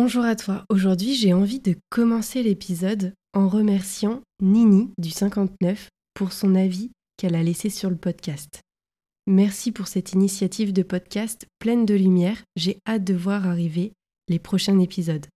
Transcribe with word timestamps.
Bonjour 0.00 0.24
à 0.24 0.36
toi. 0.36 0.64
Aujourd'hui, 0.70 1.16
j'ai 1.16 1.32
envie 1.32 1.58
de 1.58 1.74
commencer 1.90 2.44
l'épisode 2.44 3.14
en 3.34 3.48
remerciant 3.48 4.20
Nini 4.40 4.92
du 4.96 5.10
59 5.10 5.88
pour 6.14 6.32
son 6.32 6.54
avis 6.54 6.92
qu'elle 7.16 7.34
a 7.34 7.42
laissé 7.42 7.68
sur 7.68 7.90
le 7.90 7.96
podcast. 7.96 8.60
Merci 9.26 9.72
pour 9.72 9.88
cette 9.88 10.12
initiative 10.12 10.72
de 10.72 10.84
podcast 10.84 11.46
pleine 11.58 11.84
de 11.84 11.96
lumière. 11.96 12.40
J'ai 12.54 12.78
hâte 12.86 13.02
de 13.02 13.14
voir 13.14 13.48
arriver 13.48 13.92
les 14.28 14.38
prochains 14.38 14.78
épisodes. 14.78 15.26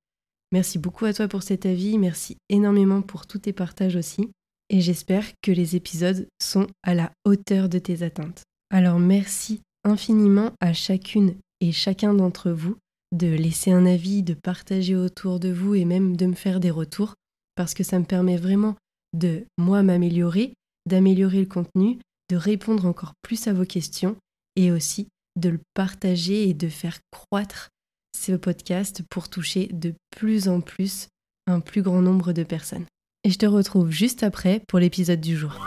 Merci 0.53 0.79
beaucoup 0.79 1.07
à 1.07 1.13
toi 1.13 1.27
pour 1.27 1.43
cet 1.43 1.67
avis, 1.67 1.99
merci 1.99 2.37
énormément 2.49 3.03
pour 3.03 3.27
tous 3.27 3.41
tes 3.41 3.53
partages 3.53 3.97
aussi, 3.97 4.31
et 4.71 4.81
j'espère 4.81 5.27
que 5.43 5.51
les 5.51 5.75
épisodes 5.75 6.29
sont 6.41 6.69
à 6.85 6.95
la 6.95 7.11
hauteur 7.25 7.69
de 7.69 7.81
tes 7.81 8.05
attentes. 8.05 8.43
Alors 8.71 9.01
merci 9.01 9.61
infiniment 9.83 10.53
à 10.61 10.73
chacune 10.73 11.35
et 11.61 11.73
chacun 11.73 12.15
d'entre 12.15 12.53
vous 12.53 12.77
de 13.13 13.29
laisser 13.29 13.71
un 13.71 13.87
avis, 13.87 14.23
de 14.23 14.35
partager 14.35 14.97
autour 14.97 15.39
de 15.39 15.53
vous 15.53 15.75
et 15.75 15.85
même 15.85 16.17
de 16.17 16.27
me 16.27 16.35
faire 16.35 16.61
des 16.61 16.71
retours, 16.71 17.15
parce 17.55 17.75
que 17.75 17.85
ça 17.85 17.99
me 17.99 18.05
permet 18.05 18.37
vraiment 18.37 18.75
de, 19.13 19.45
moi, 19.59 19.83
m'améliorer, 19.83 20.55
d'améliorer 20.87 21.41
le 21.41 21.47
contenu, 21.47 21.99
de 22.31 22.37
répondre 22.37 22.87
encore 22.87 23.13
plus 23.23 23.47
à 23.47 23.53
vos 23.53 23.67
questions 23.67 24.17
et 24.57 24.73
aussi 24.73 25.09
de 25.37 25.51
le 25.51 25.61
partager 25.75 26.49
et 26.49 26.55
de 26.55 26.69
faire 26.69 26.99
croître 27.11 27.69
ce 28.17 28.33
podcast 28.33 29.03
pour 29.11 29.29
toucher 29.29 29.69
de 29.73 29.95
plus 30.11 30.49
en 30.49 30.61
plus 30.61 31.09
un 31.47 31.61
plus 31.61 31.83
grand 31.83 32.03
nombre 32.03 32.33
de 32.33 32.43
personnes. 32.43 32.87
Et 33.25 33.31
je 33.31 33.39
te 33.39 33.47
retrouve 33.47 33.91
juste 33.91 34.23
après 34.23 34.63
pour 34.69 34.79
l'épisode 34.79 35.21
du 35.21 35.37
jour. 35.37 35.59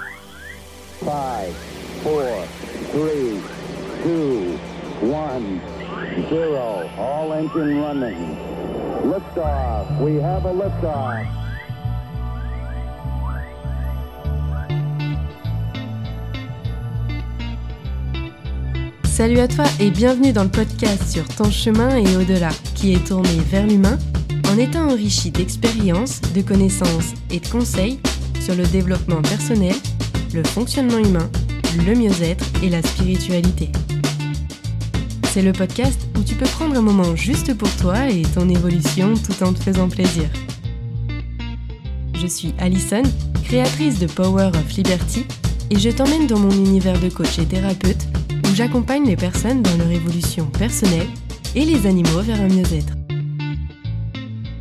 We 10.01 10.19
have 10.21 10.45
a 10.45 10.51
Salut 19.05 19.39
à 19.39 19.47
toi 19.47 19.63
et 19.79 19.89
bienvenue 19.89 20.33
dans 20.33 20.43
le 20.43 20.49
podcast 20.49 21.07
sur 21.09 21.25
ton 21.29 21.49
chemin 21.49 21.95
et 21.95 22.17
au-delà, 22.17 22.49
qui 22.73 22.93
est 22.93 23.07
tourné 23.07 23.29
vers 23.49 23.65
l'humain 23.65 23.97
en 24.51 24.57
étant 24.57 24.89
enrichi 24.89 25.31
d'expériences, 25.31 26.19
de 26.33 26.41
connaissances 26.41 27.13
et 27.31 27.39
de 27.39 27.47
conseils 27.47 28.01
sur 28.41 28.55
le 28.55 28.65
développement 28.65 29.21
personnel, 29.21 29.75
le 30.33 30.43
fonctionnement 30.43 30.97
humain, 30.99 31.29
le 31.85 31.95
mieux-être 31.95 32.45
et 32.61 32.69
la 32.69 32.81
spiritualité. 32.81 33.71
C'est 35.35 35.41
le 35.41 35.51
podcast 35.51 35.99
où 36.17 36.23
tu 36.23 36.33
peux 36.35 36.45
prendre 36.45 36.77
un 36.77 36.81
moment 36.81 37.13
juste 37.13 37.53
pour 37.55 37.69
toi 37.75 38.09
et 38.09 38.21
ton 38.21 38.47
évolution 38.47 39.15
tout 39.15 39.43
en 39.43 39.51
te 39.51 39.59
faisant 39.59 39.89
plaisir. 39.89 40.29
Je 42.13 42.25
suis 42.25 42.53
Alison, 42.57 43.03
créatrice 43.43 43.99
de 43.99 44.07
Power 44.07 44.51
of 44.53 44.73
Liberty, 44.77 45.25
et 45.71 45.77
je 45.77 45.89
t'emmène 45.89 46.25
dans 46.27 46.39
mon 46.39 46.51
univers 46.51 46.97
de 47.01 47.09
coach 47.09 47.37
et 47.37 47.45
thérapeute 47.45 48.07
j'accompagne 48.53 49.05
les 49.07 49.17
personnes 49.17 49.61
dans 49.61 49.75
leur 49.75 49.91
évolution 49.91 50.45
personnelle 50.45 51.09
et 51.53 51.65
les 51.65 51.85
animaux 51.85 52.21
vers 52.21 52.39
un 52.39 52.47
mieux-être. 52.47 52.93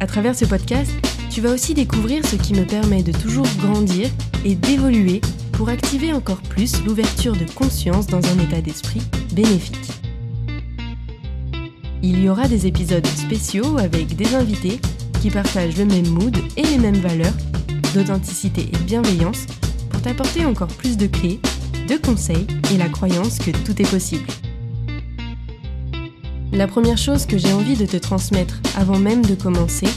À 0.01 0.09
travers 0.09 0.35
ce 0.35 0.45
podcast, 0.45 0.91
tu 1.31 1.41
vas 1.41 1.53
aussi 1.53 1.75
découvrir 1.75 2.27
ce 2.27 2.35
qui 2.35 2.53
me 2.53 2.65
permet 2.65 3.05
de 3.05 3.13
toujours 3.13 3.47
grandir 3.61 4.09
et 4.45 4.57
d'évoluer 4.57 5.21
pour 5.53 5.69
activer 5.69 6.13
encore 6.13 6.43
plus 6.43 6.85
l'ouverture 6.85 7.37
de 7.37 7.49
conscience 7.55 8.09
dans 8.09 8.27
un 8.27 8.43
état 8.43 8.61
d'esprit 8.61 9.03
bénéfique. 9.33 10.04
Il 12.07 12.23
y 12.23 12.29
aura 12.29 12.49
des 12.49 12.67
épisodes 12.67 13.07
spéciaux 13.07 13.79
avec 13.79 14.15
des 14.15 14.35
invités 14.35 14.79
qui 15.23 15.31
partagent 15.31 15.79
le 15.79 15.87
même 15.87 16.07
mood 16.07 16.37
et 16.55 16.63
les 16.63 16.77
mêmes 16.77 16.99
valeurs 16.99 17.33
d'authenticité 17.95 18.69
et 18.71 18.77
de 18.77 18.83
bienveillance 18.83 19.47
pour 19.89 20.03
t'apporter 20.03 20.45
encore 20.45 20.69
plus 20.69 20.99
de 20.99 21.07
clés 21.07 21.41
de 21.89 21.97
conseils 21.97 22.47
et 22.71 22.77
la 22.77 22.91
croyance 22.91 23.39
que 23.39 23.53
tout 23.53 23.81
est 23.81 23.91
possible. 23.91 24.27
La 26.53 26.67
première 26.67 26.99
chose 26.99 27.25
que 27.25 27.39
j'ai 27.39 27.55
envie 27.55 27.77
de 27.77 27.87
te 27.87 27.97
transmettre 27.97 28.61
avant 28.77 28.99
même 28.99 29.25
de 29.25 29.35
commencer, 29.35 29.89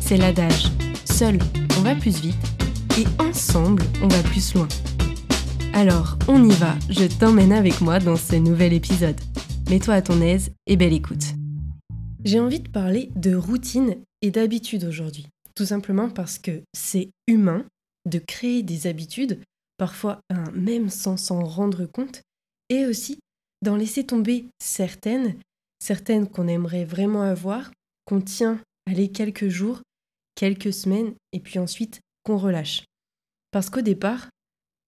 c'est 0.00 0.18
l'adage 0.18 0.70
Seul, 1.04 1.40
on 1.78 1.80
va 1.80 1.96
plus 1.96 2.20
vite 2.20 2.46
et 2.96 3.06
ensemble, 3.20 3.82
on 4.04 4.06
va 4.06 4.22
plus 4.22 4.54
loin. 4.54 4.68
Alors, 5.74 6.16
on 6.28 6.48
y 6.48 6.52
va, 6.52 6.76
je 6.90 7.06
t'emmène 7.06 7.52
avec 7.52 7.80
moi 7.80 7.98
dans 7.98 8.16
ce 8.16 8.36
nouvel 8.36 8.72
épisode. 8.72 9.20
Mets-toi 9.68 9.94
à 9.94 10.02
ton 10.02 10.20
aise 10.20 10.52
et 10.68 10.76
belle 10.76 10.92
écoute. 10.92 11.39
J'ai 12.24 12.38
envie 12.38 12.60
de 12.60 12.68
parler 12.68 13.10
de 13.16 13.34
routine 13.34 13.96
et 14.20 14.30
d'habitude 14.30 14.84
aujourd'hui. 14.84 15.26
Tout 15.54 15.64
simplement 15.64 16.10
parce 16.10 16.38
que 16.38 16.62
c'est 16.74 17.10
humain 17.26 17.64
de 18.06 18.18
créer 18.18 18.62
des 18.62 18.86
habitudes 18.86 19.40
parfois 19.78 20.20
même 20.52 20.90
sans 20.90 21.16
s'en 21.16 21.42
rendre 21.42 21.86
compte, 21.86 22.20
et 22.68 22.84
aussi 22.84 23.18
d'en 23.62 23.76
laisser 23.76 24.04
tomber 24.04 24.44
certaines, 24.62 25.36
certaines 25.82 26.28
qu'on 26.28 26.48
aimerait 26.48 26.84
vraiment 26.84 27.22
avoir, 27.22 27.72
qu'on 28.04 28.20
tient 28.20 28.60
aller 28.86 29.10
quelques 29.10 29.48
jours, 29.48 29.80
quelques 30.34 30.74
semaines, 30.74 31.14
et 31.32 31.40
puis 31.40 31.58
ensuite 31.58 32.00
qu'on 32.24 32.36
relâche. 32.36 32.84
Parce 33.52 33.70
qu'au 33.70 33.80
départ, 33.80 34.28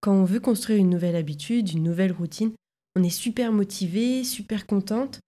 quand 0.03 0.13
on 0.13 0.25
veut 0.25 0.41
construire 0.41 0.79
une 0.79 0.91
nouvelle 0.91 1.17
habitude, 1.17 1.71
une 1.71 1.85
nouvelle 1.85 2.13
routine, 2.13 2.53
on 2.95 3.03
est 3.03 3.09
super 3.09 3.51
motivé, 3.51 4.25
super 4.25 4.67
contente, 4.67 5.21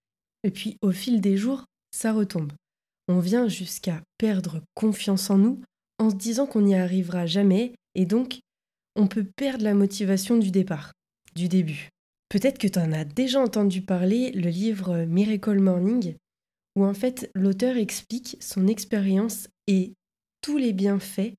et 0.43 0.51
puis 0.51 0.77
au 0.83 0.93
fil 0.93 1.23
des 1.23 1.39
jours, 1.39 1.65
ça 1.95 2.13
retombe. 2.13 2.53
On 3.07 3.21
vient 3.21 3.47
jusqu'à 3.49 4.03
perdre 4.19 4.63
confiance 4.75 5.31
en 5.31 5.39
nous 5.39 5.61
en 5.99 6.11
se 6.11 6.17
disant 6.17 6.47
qu'on 6.47 6.63
n'y 6.63 6.75
arrivera 6.75 7.25
jamais, 7.27 7.73
et 7.95 8.05
donc 8.05 8.41
on 8.97 9.07
peut 9.07 9.25
perdre 9.25 9.65
la 9.65 9.75
motivation 9.75 10.37
du 10.37 10.51
départ, 10.51 10.93
du 11.37 11.49
début. 11.49 11.91
Peut-être 12.29 12.59
que 12.59 12.67
tu 12.67 12.79
en 12.81 12.93
as 12.93 13.05
déjà 13.05 13.41
entendu 13.41 13.81
parler, 13.81 14.33
le 14.33 14.51
livre 14.51 15.05
Miracle 15.05 15.61
Morning, 15.61 16.17
où 16.75 16.85
en 16.85 16.95
fait 16.95 17.31
l'auteur 17.35 17.77
explique 17.77 18.37
son 18.41 18.67
expérience 18.67 19.49
et 19.69 19.95
tous 20.41 20.57
les 20.57 20.73
bienfaits 20.73 21.35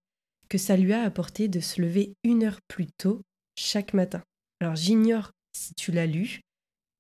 que 0.48 0.58
ça 0.58 0.78
lui 0.78 0.94
a 0.94 1.02
apporté 1.02 1.50
de 1.50 1.60
se 1.60 1.82
lever 1.82 2.14
une 2.24 2.44
heure 2.44 2.60
plus 2.70 2.88
tôt 2.98 3.22
chaque 3.58 3.94
matin. 3.94 4.24
Alors 4.62 4.78
j'ignore 4.78 5.32
si 5.52 5.74
tu 5.74 5.92
l'as 5.92 6.08
lu, 6.08 6.40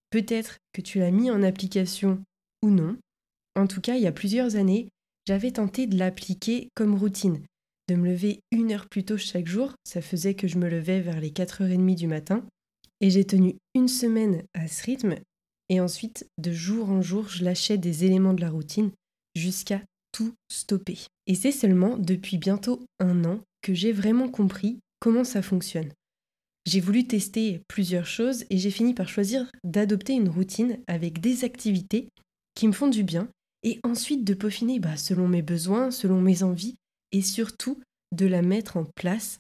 peut-être 0.10 0.58
que 0.74 0.82
tu 0.82 1.00
l'as 1.00 1.12
mis 1.12 1.32
en 1.32 1.42
application 1.42 2.22
ou 2.62 2.70
non. 2.70 2.98
En 3.56 3.68
tout 3.68 3.82
cas, 3.82 3.96
il 3.96 4.04
y 4.04 4.08
a 4.08 4.12
plusieurs 4.12 4.56
années, 4.56 4.90
j'avais 5.28 5.52
tenté 5.52 5.88
de 5.88 5.98
l'appliquer 5.98 6.70
comme 6.76 6.96
routine 6.96 7.42
de 7.88 7.96
me 7.96 8.10
lever 8.10 8.40
une 8.52 8.72
heure 8.72 8.88
plus 8.88 9.04
tôt 9.04 9.18
chaque 9.18 9.48
jour. 9.48 9.74
Ça 9.84 10.02
faisait 10.02 10.34
que 10.34 10.48
je 10.48 10.58
me 10.58 10.70
levais 10.70 11.02
vers 11.02 11.20
les 11.20 11.32
4h30 11.32 11.96
du 11.96 12.08
matin. 12.08 12.46
Et 13.02 13.10
j'ai 13.10 13.26
tenu 13.26 13.58
une 13.74 13.88
semaine 13.88 14.44
à 14.54 14.68
ce 14.68 14.84
rythme. 14.84 15.16
Et 15.70 15.80
ensuite, 15.80 16.28
de 16.38 16.52
jour 16.52 16.90
en 16.90 17.02
jour, 17.02 17.28
je 17.28 17.44
lâchais 17.44 17.78
des 17.78 18.06
éléments 18.06 18.34
de 18.34 18.42
la 18.42 18.50
routine 18.50 18.92
jusqu'à 19.36 19.82
tout 20.12 20.34
stopper. 20.50 20.98
Et 21.28 21.36
c'est 21.36 21.52
seulement 21.52 21.98
depuis 21.98 22.38
bientôt 22.38 22.86
un 23.00 23.26
an 23.26 23.40
que 23.62 23.74
j'ai 23.74 23.92
vraiment 23.92 24.30
compris 24.30 24.80
comment 25.00 25.24
ça 25.24 25.42
fonctionne. 25.42 25.92
J'ai 26.66 26.80
voulu 26.80 27.06
tester 27.06 27.62
plusieurs 27.68 28.08
choses 28.08 28.46
et 28.50 28.58
j'ai 28.58 28.72
fini 28.72 28.94
par 28.94 29.10
choisir 29.10 29.52
d'adopter 29.64 30.14
une 30.14 30.30
routine 30.30 30.80
avec 30.88 31.20
des 31.20 31.44
activités 31.44 32.10
qui 32.56 32.68
me 32.68 32.74
font 32.74 32.88
du 32.88 33.04
bien 33.04 33.28
et 33.66 33.80
ensuite 33.84 34.24
de 34.24 34.36
peaufiner 34.36 34.80
bah, 34.80 34.96
selon 34.96 35.28
mes 35.28 35.42
besoins, 35.42 35.92
selon 35.92 36.22
mes 36.22 36.44
envies 36.44 36.76
et 37.12 37.22
surtout 37.22 37.82
de 38.16 38.28
la 38.28 38.42
mettre 38.42 38.78
en 38.78 38.86
place 38.86 39.40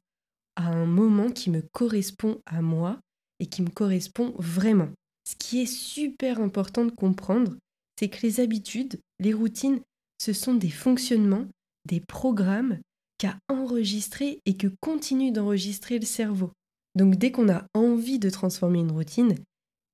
à 0.57 0.67
un 0.67 0.85
moment 0.85 1.29
qui 1.29 1.49
me 1.51 1.61
correspond 1.61 2.41
à 2.45 2.61
moi 2.61 2.99
et 3.39 3.45
qui 3.45 3.61
me 3.61 3.69
correspond 3.69 4.33
vraiment. 4.37 4.89
Ce 5.29 5.35
qui 5.37 5.61
est 5.61 5.71
super 5.71 6.41
important 6.41 6.85
de 6.85 6.91
comprendre, 6.91 7.55
c'est 7.99 8.09
que 8.09 8.21
les 8.23 8.39
habitudes, 8.39 8.99
les 9.19 9.33
routines, 9.33 9.79
ce 10.19 10.33
sont 10.33 10.55
des 10.55 10.69
fonctionnements, 10.69 11.45
des 11.87 11.99
programmes 11.99 12.79
qu'a 13.17 13.37
enregistré 13.47 14.39
et 14.45 14.57
que 14.57 14.67
continue 14.81 15.31
d'enregistrer 15.31 15.99
le 15.99 16.05
cerveau. 16.05 16.51
Donc 16.95 17.15
dès 17.15 17.31
qu'on 17.31 17.49
a 17.49 17.67
envie 17.73 18.19
de 18.19 18.29
transformer 18.29 18.79
une 18.79 18.91
routine, 18.91 19.35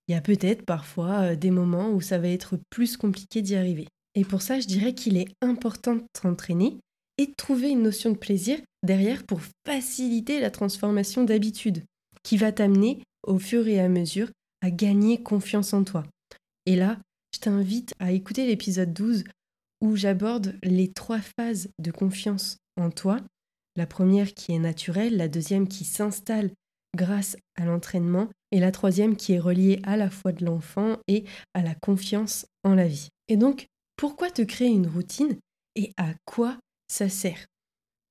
il 0.07 0.13
y 0.13 0.15
a 0.15 0.21
peut-être 0.21 0.65
parfois 0.65 1.19
euh, 1.21 1.35
des 1.35 1.51
moments 1.51 1.91
où 1.91 2.01
ça 2.01 2.17
va 2.17 2.27
être 2.27 2.57
plus 2.69 2.97
compliqué 2.97 3.41
d'y 3.41 3.55
arriver. 3.55 3.87
Et 4.15 4.25
pour 4.25 4.41
ça, 4.41 4.59
je 4.59 4.67
dirais 4.67 4.93
qu'il 4.93 5.17
est 5.17 5.27
important 5.41 5.95
de 5.95 6.03
s'entraîner 6.19 6.77
et 7.17 7.27
de 7.27 7.33
trouver 7.35 7.69
une 7.69 7.83
notion 7.83 8.11
de 8.11 8.17
plaisir 8.17 8.59
derrière 8.83 9.23
pour 9.23 9.41
faciliter 9.65 10.39
la 10.39 10.51
transformation 10.51 11.23
d'habitude 11.23 11.83
qui 12.23 12.37
va 12.37 12.51
t'amener 12.51 13.03
au 13.23 13.39
fur 13.39 13.67
et 13.67 13.79
à 13.79 13.89
mesure 13.89 14.29
à 14.61 14.71
gagner 14.71 15.21
confiance 15.21 15.73
en 15.73 15.83
toi. 15.83 16.03
Et 16.65 16.75
là, 16.75 16.99
je 17.33 17.39
t'invite 17.39 17.93
à 17.99 18.11
écouter 18.11 18.45
l'épisode 18.45 18.93
12 18.93 19.23
où 19.81 19.95
j'aborde 19.95 20.57
les 20.63 20.91
trois 20.91 21.19
phases 21.19 21.69
de 21.79 21.91
confiance 21.91 22.57
en 22.77 22.91
toi. 22.91 23.19
La 23.75 23.87
première 23.87 24.33
qui 24.33 24.51
est 24.51 24.59
naturelle, 24.59 25.17
la 25.17 25.27
deuxième 25.27 25.67
qui 25.67 25.85
s'installe 25.85 26.51
grâce 26.95 27.37
à 27.55 27.65
l'entraînement 27.65 28.29
et 28.51 28.59
la 28.59 28.71
troisième 28.71 29.15
qui 29.15 29.33
est 29.33 29.39
reliée 29.39 29.79
à 29.83 29.95
la 29.97 30.09
foi 30.09 30.33
de 30.33 30.45
l'enfant 30.45 30.97
et 31.07 31.23
à 31.53 31.61
la 31.61 31.73
confiance 31.73 32.45
en 32.63 32.75
la 32.75 32.87
vie. 32.87 33.07
Et 33.29 33.37
donc, 33.37 33.67
pourquoi 34.01 34.31
te 34.31 34.41
créer 34.41 34.69
une 34.69 34.87
routine 34.87 35.37
et 35.75 35.93
à 35.95 36.15
quoi 36.25 36.57
ça 36.87 37.07
sert? 37.07 37.45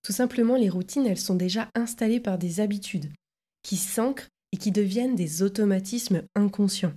Tout 0.05 0.13
simplement, 0.13 0.55
les 0.55 0.71
routines, 0.71 1.05
elles 1.05 1.19
sont 1.19 1.35
déjà 1.35 1.69
installées 1.75 2.21
par 2.21 2.39
des 2.39 2.61
habitudes 2.61 3.11
qui 3.65 3.77
s'ancrent 3.77 4.29
et 4.53 4.57
qui 4.57 4.71
deviennent 4.71 5.17
des 5.17 5.43
automatismes 5.43 6.23
inconscients. 6.37 6.95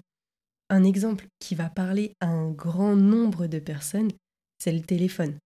Un 0.69 0.84
exemple 0.84 1.25
qui 1.40 1.56
va 1.56 1.72
parler 1.72 2.13
à 2.19 2.28
un 2.28 2.51
grand 2.51 2.95
nombre 2.95 3.48
de 3.48 3.57
personnes, 3.57 4.12
c'est 4.60 4.72
le 4.72 4.84
téléphone. 4.84 5.39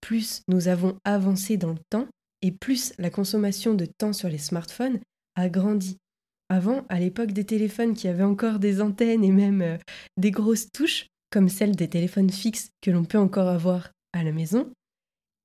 Plus 0.00 0.40
nous 0.48 0.68
avons 0.68 0.96
avancé 1.04 1.58
dans 1.58 1.74
le 1.74 1.82
temps 1.90 2.08
et 2.40 2.52
plus 2.52 2.94
la 2.96 3.10
consommation 3.10 3.74
de 3.74 3.84
temps 3.84 4.14
sur 4.14 4.30
les 4.30 4.38
smartphones 4.38 4.98
a 5.34 5.50
grandi. 5.50 5.98
Avant, 6.48 6.86
à 6.88 6.98
l'époque 6.98 7.32
des 7.32 7.44
téléphones 7.44 7.92
qui 7.92 8.08
avaient 8.08 8.22
encore 8.22 8.58
des 8.58 8.80
antennes 8.80 9.24
et 9.24 9.30
même 9.30 9.60
euh, 9.60 9.76
des 10.16 10.30
grosses 10.30 10.72
touches, 10.72 11.08
comme 11.32 11.48
celles 11.48 11.74
des 11.74 11.88
téléphones 11.88 12.30
fixes 12.30 12.70
que 12.82 12.90
l'on 12.90 13.04
peut 13.04 13.18
encore 13.18 13.48
avoir 13.48 13.90
à 14.12 14.22
la 14.22 14.32
maison, 14.32 14.70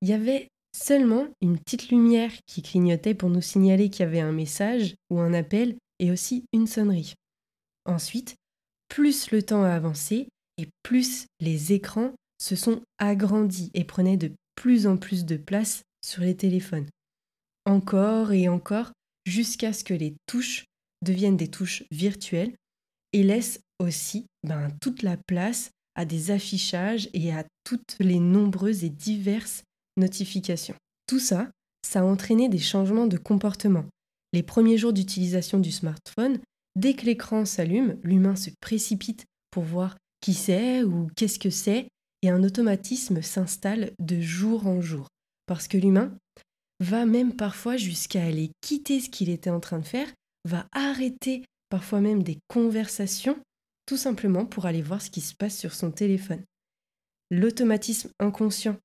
il 0.01 0.10
y 0.10 0.13
avait 0.13 0.50
seulement 0.75 1.28
une 1.42 1.57
petite 1.57 1.89
lumière 1.89 2.31
qui 2.45 2.62
clignotait 2.62 3.16
pour 3.16 3.30
nous 3.30 3.42
signaler 3.42 3.89
qu'il 3.89 4.01
y 4.01 4.07
avait 4.07 4.19
un 4.19 4.34
message 4.34 4.95
ou 5.10 5.19
un 5.19 5.34
appel 5.34 5.75
et 6.00 6.12
aussi 6.12 6.45
une 6.54 6.68
sonnerie. 6.68 7.13
Ensuite, 7.86 8.36
plus 8.89 9.31
le 9.31 9.42
temps 9.42 9.63
a 9.63 9.72
avancé 9.72 10.28
et 10.57 10.68
plus 10.84 11.25
les 11.39 11.74
écrans 11.74 12.13
se 12.40 12.56
sont 12.56 12.81
agrandis 13.00 13.72
et 13.74 13.83
prenaient 13.83 14.18
de 14.18 14.33
plus 14.56 14.88
en 14.88 14.98
plus 14.98 15.25
de 15.25 15.38
place 15.38 15.83
sur 16.04 16.22
les 16.22 16.36
téléphones. 16.36 16.88
Encore 17.66 18.33
et 18.33 18.50
encore, 18.50 18.92
jusqu'à 19.25 19.74
ce 19.74 19.83
que 19.83 19.94
les 19.94 20.16
touches 20.28 20.66
deviennent 21.04 21.38
des 21.38 21.50
touches 21.50 21.83
virtuelles 21.92 22.54
et 23.13 23.24
laissent 23.24 23.62
aussi 23.80 24.25
ben, 24.44 24.69
toute 24.81 25.01
la 25.01 25.18
place 25.18 25.72
à 25.97 26.05
des 26.05 26.31
affichages 26.31 27.09
et 27.13 27.33
à 27.33 27.44
toutes 27.65 27.97
les 27.99 28.19
nombreuses 28.19 28.85
et 28.85 28.89
diverses 28.89 29.63
notifications. 29.97 30.75
Tout 31.07 31.19
ça, 31.19 31.49
ça 31.85 31.99
a 31.99 32.03
entraîné 32.03 32.47
des 32.47 32.59
changements 32.59 33.07
de 33.07 33.17
comportement. 33.17 33.85
Les 34.31 34.44
premiers 34.44 34.77
jours 34.77 34.94
d'utilisation 34.94 35.59
du 35.59 35.71
smartphone, 35.71 36.39
dès 36.75 36.94
que 36.94 37.05
l'écran 37.05 37.45
s'allume, 37.45 37.97
l'humain 38.03 38.35
se 38.35 38.51
précipite 38.61 39.25
pour 39.51 39.63
voir 39.63 39.97
qui 40.21 40.33
c'est 40.33 40.83
ou 40.83 41.07
qu'est-ce 41.15 41.39
que 41.39 41.49
c'est, 41.49 41.88
et 42.21 42.29
un 42.29 42.44
automatisme 42.44 43.21
s'installe 43.21 43.91
de 43.99 44.19
jour 44.21 44.67
en 44.67 44.81
jour. 44.81 45.07
Parce 45.45 45.67
que 45.67 45.77
l'humain 45.77 46.15
va 46.79 47.05
même 47.05 47.35
parfois 47.35 47.77
jusqu'à 47.77 48.23
aller 48.23 48.51
quitter 48.61 48.99
ce 48.99 49.09
qu'il 49.09 49.29
était 49.29 49.49
en 49.49 49.59
train 49.59 49.79
de 49.79 49.85
faire, 49.85 50.11
va 50.45 50.67
arrêter 50.71 51.44
parfois 51.69 52.01
même 52.01 52.23
des 52.23 52.38
conversations, 52.47 53.38
tout 53.88 53.98
simplement 53.98 54.45
pour 54.45 54.68
aller 54.68 54.84
voir 54.84 55.01
ce 55.01 55.10
qui 55.10 55.22
se 55.22 55.34
passe 55.34 55.57
sur 55.57 55.74
son 55.74 55.89
téléphone. 55.89 56.44
L'automatisme 57.31 58.12
inconscient 58.19 58.78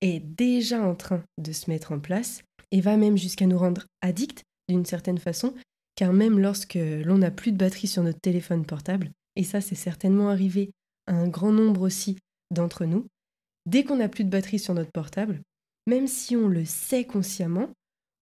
est 0.00 0.20
déjà 0.20 0.82
en 0.82 0.96
train 0.96 1.22
de 1.38 1.52
se 1.52 1.70
mettre 1.70 1.92
en 1.92 2.00
place 2.00 2.42
et 2.72 2.80
va 2.80 2.96
même 2.96 3.16
jusqu'à 3.16 3.46
nous 3.46 3.58
rendre 3.58 3.86
addicts 4.02 4.42
d'une 4.68 4.84
certaine 4.84 5.18
façon, 5.18 5.54
car 5.94 6.12
même 6.12 6.40
lorsque 6.40 6.74
l'on 6.74 7.18
n'a 7.18 7.30
plus 7.30 7.52
de 7.52 7.56
batterie 7.56 7.86
sur 7.86 8.02
notre 8.02 8.20
téléphone 8.20 8.66
portable, 8.66 9.12
et 9.36 9.44
ça 9.44 9.60
c'est 9.60 9.76
certainement 9.76 10.30
arrivé 10.30 10.72
à 11.06 11.14
un 11.14 11.28
grand 11.28 11.52
nombre 11.52 11.82
aussi 11.82 12.18
d'entre 12.50 12.84
nous, 12.84 13.06
dès 13.66 13.84
qu'on 13.84 13.96
n'a 13.96 14.08
plus 14.08 14.24
de 14.24 14.30
batterie 14.30 14.58
sur 14.58 14.74
notre 14.74 14.90
portable, 14.90 15.40
même 15.86 16.08
si 16.08 16.36
on 16.36 16.48
le 16.48 16.64
sait 16.64 17.04
consciemment, 17.04 17.70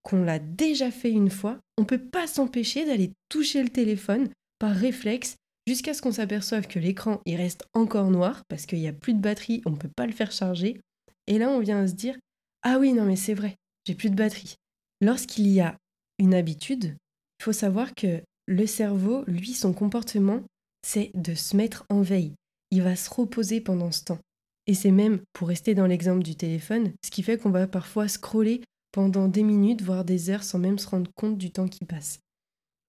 qu'on 0.02 0.22
l'a 0.22 0.38
déjà 0.38 0.90
fait 0.90 1.10
une 1.10 1.30
fois, 1.30 1.58
on 1.78 1.82
ne 1.82 1.86
peut 1.86 1.98
pas 1.98 2.26
s'empêcher 2.26 2.84
d'aller 2.84 3.12
toucher 3.30 3.62
le 3.62 3.70
téléphone 3.70 4.28
par 4.58 4.72
réflexe 4.72 5.36
jusqu'à 5.66 5.94
ce 5.94 6.02
qu'on 6.02 6.12
s'aperçoive 6.12 6.66
que 6.66 6.78
l'écran 6.78 7.20
il 7.26 7.36
reste 7.36 7.64
encore 7.74 8.10
noir 8.10 8.42
parce 8.48 8.66
qu'il 8.66 8.80
n'y 8.80 8.88
a 8.88 8.92
plus 8.92 9.14
de 9.14 9.20
batterie, 9.20 9.62
on 9.66 9.70
ne 9.70 9.76
peut 9.76 9.90
pas 9.94 10.06
le 10.06 10.12
faire 10.12 10.32
charger. 10.32 10.80
Et 11.26 11.38
là, 11.38 11.48
on 11.50 11.60
vient 11.60 11.80
à 11.80 11.86
se 11.86 11.94
dire 11.94 12.16
Ah 12.62 12.78
oui, 12.78 12.92
non, 12.92 13.04
mais 13.04 13.16
c'est 13.16 13.34
vrai, 13.34 13.56
j'ai 13.86 13.94
plus 13.94 14.10
de 14.10 14.16
batterie. 14.16 14.56
Lorsqu'il 15.00 15.48
y 15.48 15.60
a 15.60 15.76
une 16.18 16.34
habitude, 16.34 16.96
il 17.40 17.42
faut 17.42 17.52
savoir 17.52 17.94
que 17.94 18.22
le 18.46 18.66
cerveau, 18.66 19.24
lui, 19.26 19.54
son 19.54 19.72
comportement, 19.72 20.42
c'est 20.82 21.10
de 21.14 21.34
se 21.34 21.56
mettre 21.56 21.84
en 21.88 22.02
veille. 22.02 22.34
Il 22.70 22.82
va 22.82 22.96
se 22.96 23.10
reposer 23.10 23.60
pendant 23.60 23.90
ce 23.90 24.04
temps. 24.04 24.18
Et 24.66 24.74
c'est 24.74 24.90
même, 24.90 25.20
pour 25.32 25.48
rester 25.48 25.74
dans 25.74 25.86
l'exemple 25.86 26.22
du 26.22 26.36
téléphone, 26.36 26.92
ce 27.04 27.10
qui 27.10 27.22
fait 27.22 27.38
qu'on 27.38 27.50
va 27.50 27.66
parfois 27.66 28.08
scroller 28.08 28.62
pendant 28.92 29.28
des 29.28 29.42
minutes, 29.42 29.82
voire 29.82 30.04
des 30.04 30.30
heures, 30.30 30.44
sans 30.44 30.58
même 30.58 30.78
se 30.78 30.88
rendre 30.88 31.10
compte 31.16 31.36
du 31.36 31.50
temps 31.50 31.68
qui 31.68 31.84
passe. 31.84 32.20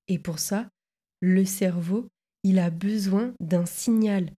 Et 0.07 0.19
pour 0.19 0.39
ça, 0.39 0.69
le 1.21 1.45
cerveau, 1.45 2.07
il 2.45 2.59
a 2.59 2.69
besoin 2.69 3.33
d'un 3.39 3.65
signal. 3.65 4.31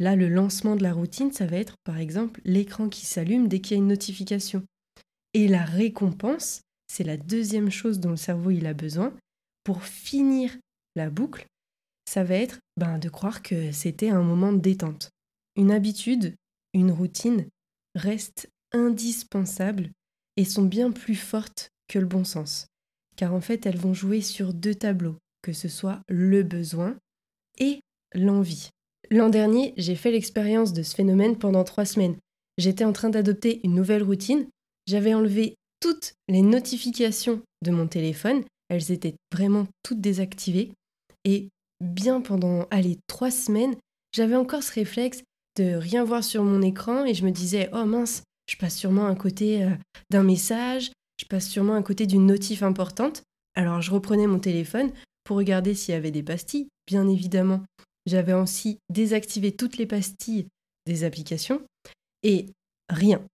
Là, 0.00 0.16
le 0.16 0.30
lancement 0.30 0.74
de 0.74 0.82
la 0.82 0.94
routine, 0.94 1.32
ça 1.32 1.44
va 1.44 1.58
être 1.58 1.74
par 1.84 1.98
exemple 1.98 2.40
l'écran 2.46 2.88
qui 2.88 3.04
s'allume 3.04 3.46
dès 3.46 3.60
qu'il 3.60 3.76
y 3.76 3.78
a 3.78 3.82
une 3.82 3.88
notification. 3.88 4.64
Et 5.34 5.48
la 5.48 5.62
récompense, 5.62 6.62
c'est 6.88 7.04
la 7.04 7.18
deuxième 7.18 7.70
chose 7.70 8.00
dont 8.00 8.10
le 8.10 8.16
cerveau 8.16 8.52
il 8.52 8.66
a 8.66 8.72
besoin 8.72 9.14
pour 9.64 9.84
finir 9.84 10.56
la 10.96 11.10
boucle, 11.10 11.44
ça 12.08 12.24
va 12.24 12.36
être 12.36 12.58
ben, 12.78 12.98
de 12.98 13.10
croire 13.10 13.42
que 13.42 13.70
c'était 13.70 14.08
un 14.08 14.22
moment 14.22 14.54
de 14.54 14.58
détente. 14.58 15.10
Une 15.54 15.72
habitude, 15.72 16.34
une 16.72 16.90
routine 16.90 17.46
restent 17.94 18.48
indispensables 18.72 19.90
et 20.38 20.46
sont 20.46 20.64
bien 20.64 20.90
plus 20.90 21.16
fortes 21.16 21.68
que 21.88 21.98
le 21.98 22.06
bon 22.06 22.24
sens. 22.24 22.66
Car 23.16 23.34
en 23.34 23.42
fait, 23.42 23.66
elles 23.66 23.76
vont 23.76 23.92
jouer 23.92 24.22
sur 24.22 24.54
deux 24.54 24.74
tableaux, 24.74 25.18
que 25.42 25.52
ce 25.52 25.68
soit 25.68 26.00
le 26.08 26.42
besoin 26.42 26.96
l'envie. 28.14 28.70
L'an 29.10 29.28
dernier, 29.28 29.74
j'ai 29.76 29.94
fait 29.94 30.10
l'expérience 30.10 30.72
de 30.72 30.82
ce 30.82 30.94
phénomène 30.94 31.36
pendant 31.36 31.64
trois 31.64 31.84
semaines. 31.84 32.16
J'étais 32.58 32.84
en 32.84 32.92
train 32.92 33.10
d'adopter 33.10 33.60
une 33.64 33.74
nouvelle 33.74 34.02
routine. 34.02 34.46
J'avais 34.86 35.14
enlevé 35.14 35.56
toutes 35.80 36.14
les 36.28 36.42
notifications 36.42 37.42
de 37.62 37.70
mon 37.70 37.86
téléphone. 37.86 38.44
Elles 38.68 38.90
étaient 38.90 39.16
vraiment 39.32 39.66
toutes 39.82 40.00
désactivées. 40.00 40.72
Et 41.24 41.48
bien 41.80 42.20
pendant, 42.20 42.66
allez, 42.70 42.98
trois 43.06 43.30
semaines, 43.30 43.76
j'avais 44.14 44.36
encore 44.36 44.62
ce 44.62 44.72
réflexe 44.72 45.22
de 45.56 45.74
rien 45.74 46.04
voir 46.04 46.24
sur 46.24 46.42
mon 46.42 46.62
écran 46.62 47.04
et 47.04 47.14
je 47.14 47.24
me 47.24 47.30
disais, 47.30 47.68
oh 47.72 47.84
mince, 47.84 48.22
je 48.48 48.56
passe 48.56 48.76
sûrement 48.76 49.06
à 49.06 49.14
côté 49.14 49.64
euh, 49.64 49.70
d'un 50.10 50.22
message, 50.22 50.90
je 51.18 51.26
passe 51.26 51.48
sûrement 51.48 51.74
à 51.74 51.82
côté 51.82 52.06
d'une 52.06 52.26
notif 52.26 52.62
importante. 52.62 53.22
Alors 53.54 53.82
je 53.82 53.90
reprenais 53.90 54.26
mon 54.26 54.38
téléphone 54.38 54.90
pour 55.24 55.36
regarder 55.36 55.74
s'il 55.74 55.94
y 55.94 55.96
avait 55.96 56.10
des 56.10 56.22
pastilles, 56.22 56.68
bien 56.86 57.08
évidemment. 57.08 57.62
J'avais 58.06 58.32
aussi 58.32 58.78
désactivé 58.90 59.52
toutes 59.52 59.76
les 59.76 59.86
pastilles 59.86 60.48
des 60.86 61.04
applications 61.04 61.62
et 62.22 62.46
rien. 62.88 63.24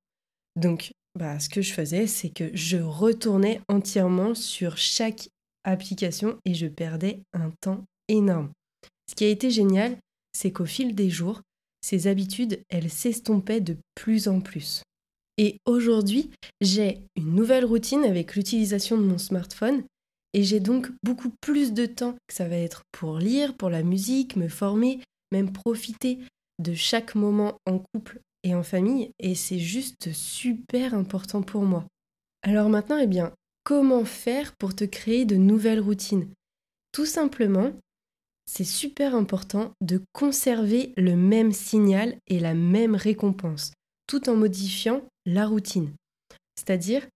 Donc, 0.56 0.92
bah, 1.18 1.40
ce 1.40 1.48
que 1.48 1.62
je 1.62 1.72
faisais, 1.72 2.06
c'est 2.06 2.30
que 2.30 2.50
je 2.54 2.76
retournais 2.76 3.60
entièrement 3.68 4.34
sur 4.34 4.76
chaque 4.76 5.28
application 5.64 6.38
et 6.44 6.54
je 6.54 6.66
perdais 6.66 7.20
un 7.32 7.50
temps 7.60 7.84
énorme. 8.08 8.52
Ce 9.08 9.14
qui 9.14 9.24
a 9.24 9.28
été 9.28 9.50
génial, 9.50 9.96
c'est 10.32 10.52
qu'au 10.52 10.66
fil 10.66 10.94
des 10.94 11.10
jours, 11.10 11.40
ces 11.80 12.06
habitudes, 12.06 12.60
elles 12.68 12.90
s'estompaient 12.90 13.60
de 13.60 13.76
plus 13.94 14.28
en 14.28 14.40
plus. 14.40 14.82
Et 15.38 15.58
aujourd'hui, 15.64 16.30
j'ai 16.60 17.00
une 17.16 17.34
nouvelle 17.34 17.64
routine 17.64 18.04
avec 18.04 18.34
l'utilisation 18.34 18.98
de 18.98 19.04
mon 19.04 19.18
smartphone 19.18 19.84
et 20.34 20.42
j'ai 20.42 20.60
donc 20.60 20.90
beaucoup 21.02 21.30
plus 21.40 21.72
de 21.72 21.86
temps 21.86 22.14
que 22.26 22.34
ça 22.34 22.48
va 22.48 22.56
être 22.56 22.82
pour 22.92 23.18
lire, 23.18 23.56
pour 23.56 23.70
la 23.70 23.82
musique, 23.82 24.36
me 24.36 24.48
former, 24.48 25.00
même 25.32 25.52
profiter 25.52 26.18
de 26.58 26.74
chaque 26.74 27.14
moment 27.14 27.58
en 27.66 27.78
couple 27.78 28.20
et 28.44 28.54
en 28.54 28.62
famille 28.62 29.10
et 29.18 29.34
c'est 29.34 29.58
juste 29.58 30.12
super 30.12 30.94
important 30.94 31.42
pour 31.42 31.62
moi. 31.62 31.84
Alors 32.42 32.68
maintenant, 32.68 32.98
eh 32.98 33.06
bien, 33.06 33.32
comment 33.64 34.04
faire 34.04 34.52
pour 34.58 34.74
te 34.74 34.84
créer 34.84 35.24
de 35.24 35.36
nouvelles 35.36 35.80
routines? 35.80 36.28
Tout 36.92 37.06
simplement, 37.06 37.72
c'est 38.46 38.64
super 38.64 39.14
important 39.14 39.72
de 39.82 40.00
conserver 40.12 40.94
le 40.96 41.16
même 41.16 41.52
signal 41.52 42.16
et 42.26 42.40
la 42.40 42.54
même 42.54 42.94
récompense, 42.94 43.72
tout 44.06 44.30
en 44.30 44.36
modifiant 44.36 45.02
la 45.26 45.46
routine. 45.46 45.92
C'est-à-dire, 46.56 47.06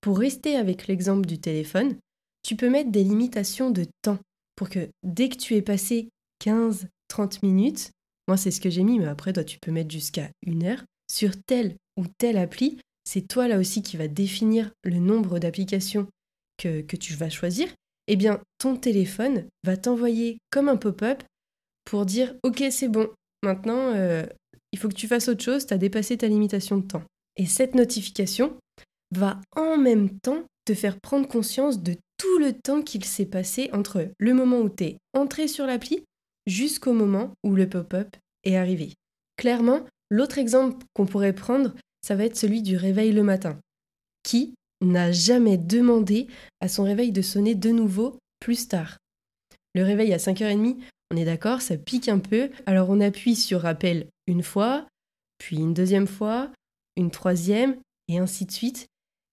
pour 0.00 0.18
rester 0.18 0.56
avec 0.56 0.88
l'exemple 0.88 1.26
du 1.26 1.38
téléphone, 1.38 1.96
tu 2.42 2.56
peux 2.56 2.70
mettre 2.70 2.90
des 2.90 3.04
limitations 3.04 3.70
de 3.70 3.86
temps 4.02 4.18
pour 4.56 4.68
que 4.68 4.88
dès 5.02 5.28
que 5.28 5.36
tu 5.36 5.54
es 5.54 5.62
passé 5.62 6.08
15-30 6.44 7.40
minutes, 7.42 7.90
moi 8.28 8.36
c'est 8.36 8.50
ce 8.50 8.60
que 8.60 8.70
j'ai 8.70 8.82
mis, 8.82 8.98
mais 8.98 9.06
après 9.06 9.32
toi 9.32 9.44
tu 9.44 9.58
peux 9.60 9.72
mettre 9.72 9.90
jusqu'à 9.90 10.30
une 10.46 10.64
heure, 10.64 10.82
sur 11.10 11.32
telle 11.46 11.76
ou 11.96 12.04
telle 12.18 12.38
appli, 12.38 12.78
c'est 13.04 13.26
toi 13.26 13.48
là 13.48 13.58
aussi 13.58 13.82
qui 13.82 13.96
va 13.96 14.08
définir 14.08 14.70
le 14.84 14.98
nombre 14.98 15.38
d'applications 15.38 16.06
que, 16.56 16.82
que 16.82 16.96
tu 16.96 17.14
vas 17.14 17.30
choisir 17.30 17.68
eh 18.12 18.16
bien, 18.16 18.40
ton 18.58 18.74
téléphone 18.74 19.46
va 19.62 19.76
t'envoyer 19.76 20.38
comme 20.50 20.68
un 20.68 20.76
pop-up 20.76 21.22
pour 21.84 22.06
dire 22.06 22.34
Ok, 22.42 22.64
c'est 22.72 22.88
bon, 22.88 23.08
maintenant, 23.44 23.94
euh, 23.94 24.26
il 24.72 24.80
faut 24.80 24.88
que 24.88 24.94
tu 24.94 25.06
fasses 25.06 25.28
autre 25.28 25.44
chose, 25.44 25.64
tu 25.64 25.74
as 25.74 25.78
dépassé 25.78 26.18
ta 26.18 26.26
limitation 26.26 26.78
de 26.78 26.86
temps. 26.86 27.04
Et 27.36 27.46
cette 27.46 27.76
notification 27.76 28.56
va 29.12 29.40
en 29.54 29.76
même 29.76 30.18
temps 30.18 30.42
faire 30.74 31.00
prendre 31.00 31.28
conscience 31.28 31.82
de 31.82 31.96
tout 32.18 32.38
le 32.38 32.52
temps 32.52 32.82
qu'il 32.82 33.04
s'est 33.04 33.26
passé 33.26 33.70
entre 33.72 34.08
le 34.18 34.34
moment 34.34 34.60
où 34.60 34.68
tu 34.68 34.84
es 34.84 34.98
entré 35.14 35.48
sur 35.48 35.66
l'appli 35.66 36.04
jusqu'au 36.46 36.92
moment 36.92 37.32
où 37.44 37.54
le 37.54 37.68
pop-up 37.68 38.16
est 38.44 38.56
arrivé. 38.56 38.94
Clairement, 39.36 39.80
l'autre 40.10 40.38
exemple 40.38 40.84
qu'on 40.94 41.06
pourrait 41.06 41.32
prendre, 41.32 41.74
ça 42.02 42.14
va 42.14 42.24
être 42.24 42.36
celui 42.36 42.62
du 42.62 42.76
réveil 42.76 43.12
le 43.12 43.22
matin. 43.22 43.58
Qui 44.22 44.54
n'a 44.82 45.12
jamais 45.12 45.56
demandé 45.56 46.26
à 46.60 46.68
son 46.68 46.84
réveil 46.84 47.12
de 47.12 47.22
sonner 47.22 47.54
de 47.54 47.70
nouveau 47.70 48.18
plus 48.38 48.68
tard 48.68 48.98
Le 49.74 49.82
réveil 49.82 50.12
à 50.12 50.18
5h30, 50.18 50.76
on 51.10 51.16
est 51.16 51.24
d'accord, 51.24 51.60
ça 51.60 51.76
pique 51.76 52.08
un 52.08 52.18
peu. 52.18 52.50
Alors 52.66 52.90
on 52.90 53.00
appuie 53.00 53.36
sur 53.36 53.62
rappel 53.62 54.08
une 54.26 54.42
fois, 54.42 54.86
puis 55.38 55.56
une 55.56 55.74
deuxième 55.74 56.06
fois, 56.06 56.50
une 56.96 57.10
troisième, 57.10 57.76
et 58.08 58.18
ainsi 58.18 58.44
de 58.44 58.52
suite. 58.52 58.86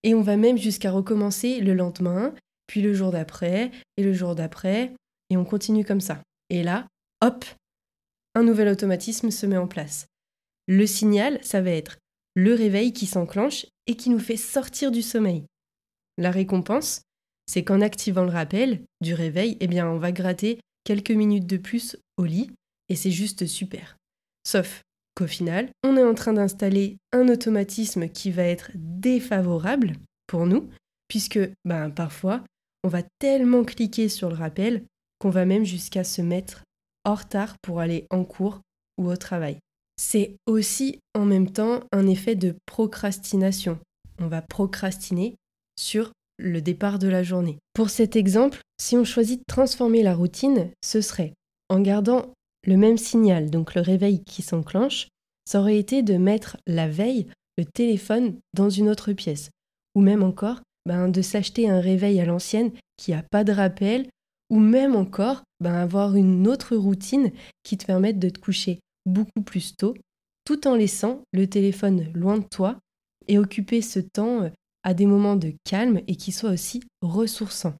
Et 0.03 0.13
on 0.13 0.21
va 0.21 0.37
même 0.37 0.57
jusqu'à 0.57 0.91
recommencer 0.91 1.59
le 1.59 1.73
lendemain, 1.73 2.33
puis 2.67 2.81
le 2.81 2.93
jour 2.93 3.11
d'après, 3.11 3.71
et 3.97 4.03
le 4.03 4.13
jour 4.13 4.35
d'après, 4.35 4.93
et 5.29 5.37
on 5.37 5.45
continue 5.45 5.85
comme 5.85 6.01
ça. 6.01 6.21
Et 6.49 6.63
là, 6.63 6.87
hop, 7.21 7.45
un 8.35 8.43
nouvel 8.43 8.67
automatisme 8.67 9.31
se 9.31 9.45
met 9.45 9.57
en 9.57 9.67
place. 9.67 10.07
Le 10.67 10.85
signal, 10.85 11.39
ça 11.43 11.61
va 11.61 11.71
être 11.71 11.97
le 12.35 12.53
réveil 12.53 12.93
qui 12.93 13.07
s'enclenche 13.07 13.65
et 13.87 13.95
qui 13.95 14.09
nous 14.09 14.19
fait 14.19 14.37
sortir 14.37 14.91
du 14.91 15.01
sommeil. 15.01 15.45
La 16.17 16.29
récompense, 16.29 17.01
c'est 17.47 17.63
qu'en 17.63 17.81
activant 17.81 18.23
le 18.23 18.31
rappel 18.31 18.83
du 19.01 19.13
réveil, 19.13 19.57
eh 19.59 19.67
bien, 19.67 19.89
on 19.89 19.97
va 19.97 20.11
gratter 20.11 20.59
quelques 20.83 21.11
minutes 21.11 21.47
de 21.47 21.57
plus 21.57 21.97
au 22.17 22.25
lit 22.25 22.51
et 22.89 22.95
c'est 22.95 23.11
juste 23.11 23.47
super. 23.47 23.97
Sauf 24.45 24.83
qu'au 25.17 25.25
final, 25.25 25.69
on 25.83 25.97
est 25.97 26.03
en 26.03 26.13
train 26.13 26.33
d'installer 26.33 26.97
un 27.11 27.27
automatisme 27.27 28.07
qui 28.07 28.29
va 28.29 28.43
être 28.43 28.69
défavorable 28.75 29.93
pour 30.27 30.45
nous, 30.45 30.69
puisque 31.07 31.39
ben, 31.65 31.89
parfois, 31.89 32.43
on 32.83 32.87
va 32.87 33.01
tellement 33.17 33.63
cliquer 33.63 34.09
sur 34.09 34.29
le 34.29 34.35
rappel 34.35 34.83
qu'on 35.19 35.31
va 35.31 35.45
même 35.45 35.65
jusqu'à 35.65 36.03
se 36.03 36.21
mettre 36.21 36.63
en 37.03 37.15
retard 37.15 37.55
pour 37.63 37.79
aller 37.79 38.05
en 38.11 38.23
cours 38.25 38.61
ou 38.99 39.09
au 39.09 39.15
travail. 39.15 39.57
C'est 39.99 40.35
aussi 40.45 40.99
en 41.15 41.25
même 41.25 41.49
temps 41.49 41.79
un 41.91 42.05
effet 42.05 42.35
de 42.35 42.55
procrastination. 42.67 43.79
On 44.19 44.27
va 44.27 44.43
procrastiner 44.43 45.35
sur 45.79 46.11
le 46.37 46.61
départ 46.61 46.99
de 46.99 47.07
la 47.07 47.23
journée. 47.23 47.57
Pour 47.73 47.89
cet 47.89 48.15
exemple, 48.15 48.59
si 48.79 48.95
on 48.95 49.03
choisit 49.03 49.39
de 49.39 49.45
transformer 49.47 50.03
la 50.03 50.13
routine, 50.13 50.69
ce 50.83 51.01
serait 51.01 51.33
en 51.69 51.79
gardant 51.79 52.33
le 52.65 52.77
même 52.77 52.97
signal, 52.97 53.49
donc 53.49 53.75
le 53.75 53.81
réveil 53.81 54.23
qui 54.23 54.41
s'enclenche, 54.41 55.07
ça 55.45 55.61
aurait 55.61 55.77
été 55.77 56.03
de 56.03 56.17
mettre 56.17 56.57
la 56.67 56.87
veille 56.87 57.27
le 57.57 57.65
téléphone 57.65 58.39
dans 58.53 58.69
une 58.69 58.89
autre 58.89 59.13
pièce. 59.13 59.49
Ou 59.95 60.01
même 60.01 60.23
encore, 60.23 60.61
ben, 60.85 61.09
de 61.09 61.21
s'acheter 61.21 61.69
un 61.69 61.79
réveil 61.79 62.19
à 62.19 62.25
l'ancienne 62.25 62.71
qui 62.97 63.11
n'a 63.11 63.23
pas 63.23 63.43
de 63.43 63.51
rappel, 63.51 64.07
ou 64.49 64.59
même 64.59 64.95
encore 64.95 65.43
ben, 65.59 65.73
avoir 65.73 66.15
une 66.15 66.47
autre 66.47 66.75
routine 66.75 67.31
qui 67.63 67.77
te 67.77 67.85
permette 67.85 68.19
de 68.19 68.29
te 68.29 68.39
coucher 68.39 68.79
beaucoup 69.05 69.41
plus 69.43 69.75
tôt, 69.75 69.95
tout 70.45 70.67
en 70.67 70.75
laissant 70.75 71.21
le 71.33 71.47
téléphone 71.47 72.11
loin 72.13 72.37
de 72.37 72.45
toi 72.45 72.77
et 73.27 73.37
occuper 73.37 73.81
ce 73.81 73.99
temps 73.99 74.43
euh, 74.43 74.49
à 74.83 74.93
des 74.93 75.05
moments 75.05 75.35
de 75.35 75.53
calme 75.63 76.01
et 76.07 76.15
qui 76.15 76.31
soit 76.31 76.51
aussi 76.51 76.81
ressourçant. 77.01 77.73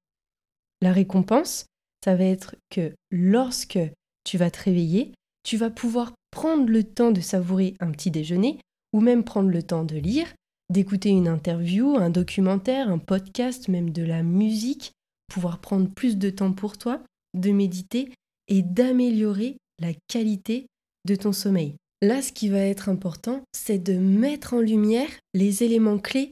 La 0.82 0.92
récompense, 0.92 1.66
ça 2.04 2.16
va 2.16 2.26
être 2.26 2.56
que 2.70 2.94
lorsque 3.12 3.80
tu 4.28 4.38
vas 4.38 4.52
te 4.52 4.62
réveiller, 4.62 5.14
tu 5.44 5.56
vas 5.56 5.70
pouvoir 5.70 6.14
prendre 6.32 6.70
le 6.70 6.84
temps 6.84 7.12
de 7.12 7.22
savourer 7.22 7.76
un 7.80 7.92
petit 7.92 8.12
déjeuner 8.12 8.60
ou 8.92 9.00
même 9.00 9.24
prendre 9.24 9.50
le 9.50 9.64
temps 9.64 9.86
de 9.86 9.96
lire, 9.96 10.28
d'écouter 10.70 11.10
une 11.10 11.30
interview, 11.30 11.96
un 11.96 12.10
documentaire, 12.10 12.90
un 12.90 12.98
podcast, 12.98 13.70
même 13.70 13.92
de 13.92 14.04
la 14.04 14.24
musique, 14.24 14.92
pouvoir 15.32 15.60
prendre 15.60 15.90
plus 15.90 16.18
de 16.18 16.30
temps 16.30 16.52
pour 16.52 16.78
toi, 16.78 17.02
de 17.36 17.52
méditer 17.52 18.12
et 18.50 18.62
d'améliorer 18.64 19.56
la 19.80 19.94
qualité 20.10 20.68
de 21.06 21.16
ton 21.16 21.32
sommeil. 21.32 21.76
Là, 22.02 22.22
ce 22.22 22.34
qui 22.34 22.50
va 22.50 22.60
être 22.60 22.90
important, 22.90 23.42
c'est 23.56 23.80
de 23.80 23.94
mettre 23.94 24.54
en 24.54 24.60
lumière 24.60 25.10
les 25.34 25.64
éléments 25.64 26.00
clés, 26.00 26.32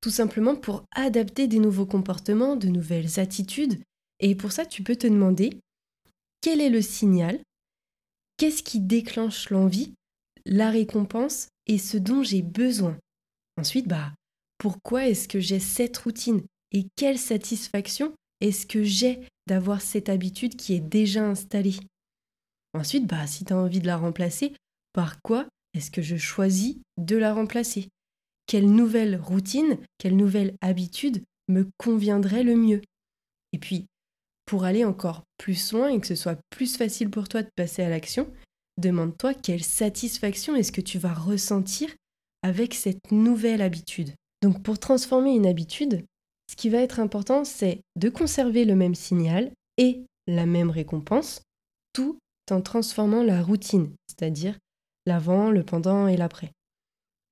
tout 0.00 0.10
simplement 0.10 0.56
pour 0.56 0.84
adapter 0.94 1.46
des 1.46 1.60
nouveaux 1.60 1.86
comportements, 1.86 2.56
de 2.56 2.66
nouvelles 2.66 3.20
attitudes. 3.20 3.80
Et 4.18 4.34
pour 4.34 4.50
ça, 4.50 4.66
tu 4.66 4.82
peux 4.82 4.96
te 4.96 5.06
demander 5.06 5.50
quel 6.40 6.60
est 6.60 6.70
le 6.70 6.82
signal? 6.82 7.40
Qu'est-ce 8.36 8.62
qui 8.62 8.80
déclenche 8.80 9.50
l'envie, 9.50 9.94
la 10.44 10.70
récompense 10.70 11.48
et 11.66 11.78
ce 11.78 11.96
dont 11.96 12.22
j'ai 12.22 12.42
besoin? 12.42 12.98
Ensuite, 13.56 13.88
bah, 13.88 14.12
pourquoi 14.58 15.06
est-ce 15.06 15.28
que 15.28 15.40
j'ai 15.40 15.60
cette 15.60 15.96
routine? 15.96 16.42
Et 16.72 16.86
quelle 16.96 17.18
satisfaction 17.18 18.14
est-ce 18.40 18.66
que 18.66 18.82
j'ai 18.82 19.20
d'avoir 19.46 19.80
cette 19.80 20.08
habitude 20.08 20.56
qui 20.56 20.74
est 20.74 20.80
déjà 20.80 21.26
installée? 21.26 21.76
Ensuite, 22.74 23.06
bah, 23.06 23.26
si 23.26 23.44
tu 23.44 23.52
as 23.52 23.56
envie 23.56 23.80
de 23.80 23.86
la 23.86 23.96
remplacer, 23.96 24.54
par 24.92 25.20
quoi 25.22 25.46
est-ce 25.74 25.90
que 25.90 26.02
je 26.02 26.16
choisis 26.16 26.76
de 26.98 27.16
la 27.16 27.32
remplacer? 27.32 27.88
Quelle 28.46 28.70
nouvelle 28.70 29.16
routine, 29.16 29.78
quelle 29.98 30.16
nouvelle 30.16 30.54
habitude 30.60 31.22
me 31.48 31.68
conviendrait 31.78 32.42
le 32.42 32.56
mieux? 32.56 32.82
Et 33.52 33.58
puis, 33.58 33.86
pour 34.46 34.64
aller 34.64 34.84
encore 34.84 35.22
plus 35.38 35.72
loin 35.72 35.88
et 35.88 36.00
que 36.00 36.06
ce 36.06 36.14
soit 36.14 36.38
plus 36.50 36.76
facile 36.76 37.10
pour 37.10 37.28
toi 37.28 37.42
de 37.42 37.50
passer 37.56 37.82
à 37.82 37.88
l'action, 37.88 38.32
demande-toi 38.78 39.34
quelle 39.34 39.64
satisfaction 39.64 40.54
est-ce 40.54 40.72
que 40.72 40.80
tu 40.80 40.98
vas 40.98 41.14
ressentir 41.14 41.90
avec 42.42 42.74
cette 42.74 43.10
nouvelle 43.10 43.60
habitude. 43.60 44.12
Donc 44.42 44.62
pour 44.62 44.78
transformer 44.78 45.34
une 45.34 45.46
habitude, 45.46 46.04
ce 46.48 46.56
qui 46.56 46.68
va 46.68 46.78
être 46.78 47.00
important, 47.00 47.44
c'est 47.44 47.80
de 47.96 48.08
conserver 48.08 48.64
le 48.64 48.76
même 48.76 48.94
signal 48.94 49.50
et 49.78 50.04
la 50.26 50.46
même 50.46 50.70
récompense, 50.70 51.42
tout 51.92 52.18
en 52.50 52.60
transformant 52.60 53.22
la 53.22 53.42
routine, 53.42 53.90
c'est-à-dire 54.06 54.56
l'avant, 55.06 55.50
le 55.50 55.64
pendant 55.64 56.06
et 56.06 56.16
l'après. 56.16 56.52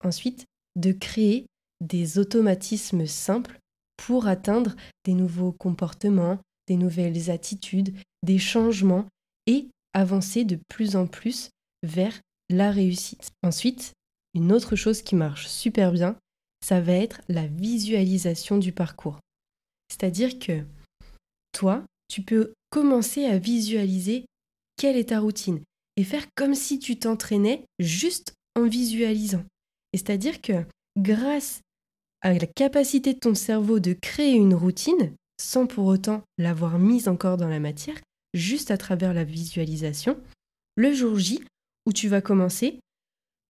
Ensuite, 0.03 0.47
de 0.77 0.93
créer 0.93 1.47
des 1.81 2.19
automatismes 2.19 3.07
simples 3.07 3.59
pour 3.97 4.27
atteindre 4.27 4.75
des 5.05 5.15
nouveaux 5.15 5.53
comportements, 5.53 6.39
des 6.67 6.77
nouvelles 6.77 7.31
attitudes, 7.31 7.95
des 8.23 8.39
changements 8.39 9.07
et 9.47 9.69
avancer 9.93 10.45
de 10.45 10.59
plus 10.69 10.97
en 10.97 11.07
plus 11.07 11.51
vers 11.83 12.21
la 12.51 12.71
réussite. 12.71 13.31
Ensuite, 13.43 13.93
une 14.35 14.53
autre 14.53 14.77
chose 14.77 15.03
qui 15.03 15.15
marche 15.15 15.47
super 15.47 15.93
bien, 15.93 16.17
ça 16.65 16.81
va 16.81 16.93
être 16.93 17.21
la 17.29 17.47
visualisation 17.47 18.59
du 18.59 18.73
parcours. 18.73 19.19
C'est-à-dire 19.89 20.39
que 20.39 20.65
toi, 21.53 21.85
tu 22.09 22.23
peux 22.23 22.53
commencer 22.71 23.27
à 23.27 23.39
visualiser 23.39 24.27
quelle 24.77 24.97
est 24.97 25.11
ta 25.11 25.21
routine 25.21 25.61
et 25.97 26.05
faire 26.05 26.27
comme 26.35 26.55
si 26.55 26.79
tu 26.79 26.99
t'entraînais 26.99 27.65
juste 27.79 28.35
en 28.57 28.67
visualisant. 28.67 29.45
C'est-à-dire 29.95 30.41
que 30.41 30.65
grâce 30.99 31.61
à 32.23 32.33
la 32.33 32.47
capacité 32.47 33.15
de 33.15 33.19
ton 33.19 33.35
cerveau 33.35 33.79
de 33.79 33.93
créer 33.93 34.33
une 34.33 34.55
routine, 34.55 35.15
sans 35.45 35.67
pour 35.67 35.87
autant 35.87 36.23
l'avoir 36.39 36.79
mise 36.79 37.09
encore 37.09 37.37
dans 37.37 37.49
la 37.49 37.61
matière, 37.61 38.01
juste 38.33 38.71
à 38.71 38.79
travers 38.79 39.15
la 39.15 39.25
visualisation, 39.25 40.19
le 40.77 40.93
jour 40.93 41.19
J, 41.19 41.45
où 41.87 41.93
tu 41.93 42.09
vas 42.09 42.21
commencer, 42.21 42.81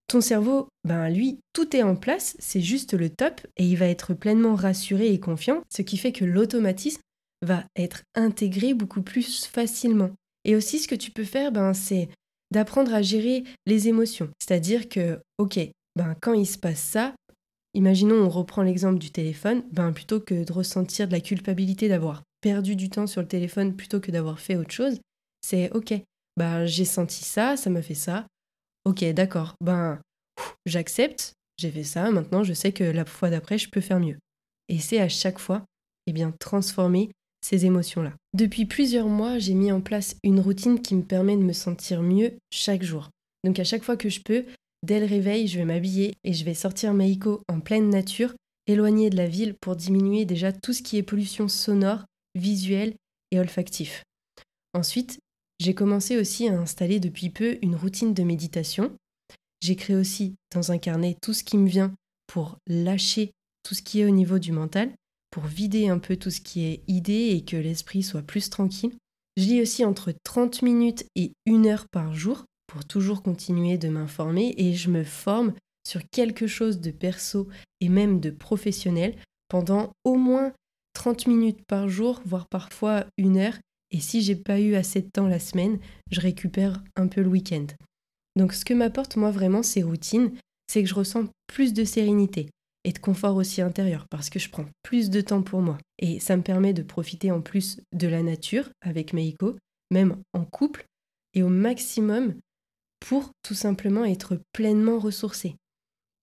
ton 0.09 0.21
cerveau, 0.21 0.69
ben 0.85 1.09
lui, 1.09 1.39
tout 1.53 1.75
est 1.75 1.83
en 1.83 1.97
place, 1.97 2.37
c'est 2.39 2.61
juste 2.61 2.93
le 2.95 3.09
top, 3.09 3.41
et 3.57 3.67
il 3.67 3.77
va 3.77 3.87
être 3.87 4.13
pleinement 4.13 4.55
rassuré 4.55 5.13
et 5.13 5.21
confiant, 5.21 5.63
ce 5.71 5.83
qui 5.83 5.97
fait 5.97 6.13
que 6.13 6.25
l'automatisme 6.25 7.01
va 7.43 7.65
être 7.77 8.03
intégré 8.15 8.75
beaucoup 8.75 9.03
plus 9.03 9.47
facilement. 9.47 10.11
Et 10.45 10.57
aussi, 10.57 10.79
ce 10.79 10.89
que 10.89 10.95
tu 10.95 11.11
peux 11.11 11.25
faire, 11.25 11.53
ben, 11.53 11.73
c'est 11.73 12.09
d'apprendre 12.51 12.93
à 12.93 13.03
gérer 13.03 13.45
les 13.67 13.89
émotions. 13.89 14.31
C'est-à-dire 14.39 14.89
que, 14.89 15.21
ok, 15.39 15.59
ben, 15.97 16.15
quand 16.21 16.35
il 16.35 16.47
se 16.47 16.59
passe 16.59 16.83
ça, 16.83 17.15
Imaginons, 17.75 18.25
on 18.25 18.29
reprend 18.29 18.63
l'exemple 18.63 18.99
du 18.99 19.11
téléphone, 19.11 19.65
ben 19.73 19.93
plutôt 19.93 20.21
que 20.21 20.45
de 20.45 20.53
ressentir 20.53 21.09
de 21.09 21.13
la 21.13 21.21
culpabilité 21.21 21.89
d'avoir 21.89 22.23
perdu 22.41 22.77
du 22.77 22.89
temps 22.89 23.09
sur 23.09 23.21
le 23.21 23.29
téléphone 23.29 23.75
plutôt 23.75 24.01
que 24.01 24.13
d'avoir 24.13 24.39
fait 24.39 24.57
autre 24.57 24.71
chose, 24.71 25.01
c'est 25.41 25.73
ok, 25.73 25.95
ben 26.37 26.67
j'ai 26.67 26.85
senti 26.85 27.25
ça, 27.25 27.57
ça 27.57 27.71
m'a 27.71 27.83
fait 27.83 27.95
ça. 27.95 28.27
Ok, 28.85 29.05
d'accord, 29.13 29.55
ben 29.61 30.01
j'accepte, 30.67 31.33
j'ai 31.59 31.71
fait 31.71 31.85
ça, 31.85 32.11
maintenant 32.11 32.45
je 32.45 32.53
sais 32.53 32.73
que 32.73 32.85
la 32.85 33.05
fois 33.05 33.31
d'après 33.31 33.59
je 33.59 33.69
peux 33.69 33.81
faire 33.81 33.99
mieux. 33.99 34.19
Et 34.69 34.79
c'est 34.79 35.01
à 35.01 35.09
chaque 35.09 35.39
fois, 35.39 35.65
eh 36.07 36.13
bien, 36.13 36.33
transformer 36.39 37.11
ces 37.45 37.67
émotions-là. 37.67 38.13
Depuis 38.35 38.65
plusieurs 38.65 39.09
mois, 39.09 39.39
j'ai 39.39 39.55
mis 39.55 39.73
en 39.73 39.81
place 39.81 40.17
une 40.23 40.41
routine 40.41 40.81
qui 40.81 40.95
me 40.95 41.03
permet 41.03 41.37
de 41.37 41.43
me 41.43 41.53
sentir 41.53 42.03
mieux 42.03 42.35
chaque 42.51 42.83
jour. 42.83 43.11
Donc 43.45 43.59
à 43.59 43.65
chaque 43.65 43.83
fois 43.83 43.97
que 43.97 44.09
je 44.09 44.21
peux, 44.21 44.45
Dès 44.85 45.01
le 45.01 45.07
réveil, 45.07 45.49
je 45.49 45.57
vais 45.57 45.65
m'habiller 45.65 46.13
et 46.25 46.35
je 46.35 46.45
vais 46.45 46.53
sortir 46.53 46.93
Meiko 46.93 47.43
en 47.49 47.61
pleine 47.61 47.89
nature, 47.89 48.35
éloignée 48.67 49.09
de 49.09 49.17
la 49.17 49.27
ville 49.27 49.55
pour 49.55 49.77
diminuer 49.77 50.27
déjà 50.27 50.53
tout 50.53 50.75
ce 50.75 50.83
qui 50.83 50.99
est 50.99 51.03
pollution 51.03 51.49
sonore, 51.49 52.05
visuelle 52.35 52.95
et 53.31 53.41
olfactif. 53.41 54.03
Ensuite, 54.75 55.21
j'ai 55.59 55.75
commencé 55.75 56.19
aussi 56.19 56.49
à 56.49 56.61
installer 56.61 57.01
depuis 57.01 57.31
peu 57.31 57.57
une 57.63 57.77
routine 57.77 58.13
de 58.13 58.25
méditation. 58.25 58.95
J'écris 59.63 59.95
aussi 59.95 60.35
dans 60.55 60.71
un 60.71 60.77
carnet 60.77 61.17
tout 61.23 61.33
ce 61.33 61.45
qui 61.45 61.57
me 61.57 61.67
vient 61.67 61.95
pour 62.27 62.59
lâcher 62.67 63.31
tout 63.63 63.75
ce 63.75 63.81
qui 63.81 64.01
est 64.01 64.05
au 64.05 64.11
niveau 64.11 64.39
du 64.39 64.53
mental, 64.53 64.93
pour 65.31 65.45
vider 65.45 65.89
un 65.89 65.99
peu 65.99 66.19
tout 66.19 66.31
ce 66.31 66.43
qui 66.43 66.67
est 66.67 66.83
idée 66.89 67.31
et 67.31 67.43
que 67.43 67.57
l'esprit 67.57 68.03
soit 68.03 68.21
plus 68.21 68.51
tranquille. 68.51 68.95
Je 69.39 69.45
lis 69.45 69.63
aussi 69.63 69.83
entre 69.83 70.13
30 70.25 70.61
minutes 70.61 71.07
et 71.17 71.33
1 71.49 71.65
heure 71.65 71.87
par 71.91 72.15
jour 72.15 72.45
pour 72.67 72.85
toujours 72.85 73.23
continuer 73.23 73.79
de 73.79 73.89
m'informer 73.89 74.55
et 74.57 74.75
je 74.75 74.91
me 74.91 75.05
forme 75.05 75.55
sur 75.87 76.03
quelque 76.11 76.47
chose 76.47 76.81
de 76.81 76.91
perso 76.91 77.49
et 77.81 77.89
même 77.89 78.21
de 78.21 78.31
professionnel 78.31 79.17
pendant 79.49 79.93
au 80.05 80.17
moins 80.17 80.53
30 80.95 81.27
minutes 81.27 81.65
par 81.67 81.89
jour, 81.89 82.23
voire 82.25 82.49
parfois 82.49 83.05
une 83.19 83.37
heure. 83.37 83.59
Et 83.91 84.01
si 84.01 84.23
j'ai 84.23 84.37
pas 84.37 84.61
eu 84.61 84.75
assez 84.75 85.03
de 85.03 85.11
temps 85.13 85.29
la 85.29 85.39
semaine, 85.39 85.79
je 86.11 86.21
récupère 86.21 86.83
un 86.97 87.07
peu 87.07 87.21
le 87.21 87.29
week-end. 87.29 87.67
Donc 88.37 88.53
ce 88.53 88.65
que 88.65 88.75
m'apporte 88.75 89.17
moi 89.17 89.31
vraiment 89.31 89.63
ces 89.63 89.83
routines, 89.83 90.33
c'est 90.67 90.83
que 90.83 90.89
je 90.89 90.95
ressens 90.95 91.27
plus 91.47 91.73
de 91.73 91.85
sérénité 91.85 92.49
et 92.85 92.93
de 92.93 92.99
confort 92.99 93.37
aussi 93.37 93.63
intérieur 93.63 94.07
parce 94.09 94.31
que 94.31 94.39
je 94.39 94.51
prends 94.51 94.67
plus 94.83 95.11
de 95.11 95.21
temps 95.21 95.43
pour 95.43 95.61
moi. 95.61 95.79
Et 95.99 96.21
ça 96.21 96.37
me 96.37 96.43
permet 96.43 96.73
de 96.73 96.83
profiter 96.83 97.31
en 97.31 97.41
plus 97.41 97.81
de 97.93 98.09
la 98.09 98.23
nature 98.23 98.71
avec 98.81 99.13
Meiko, 99.13 99.57
même 99.91 100.17
en 100.33 100.45
couple, 100.45 100.85
et 101.35 101.43
au 101.43 101.49
maximum 101.49 102.35
pour 103.05 103.33
tout 103.43 103.55
simplement 103.55 104.07
être 104.07 104.41
pleinement 104.53 104.99
ressourcée. 104.99 105.57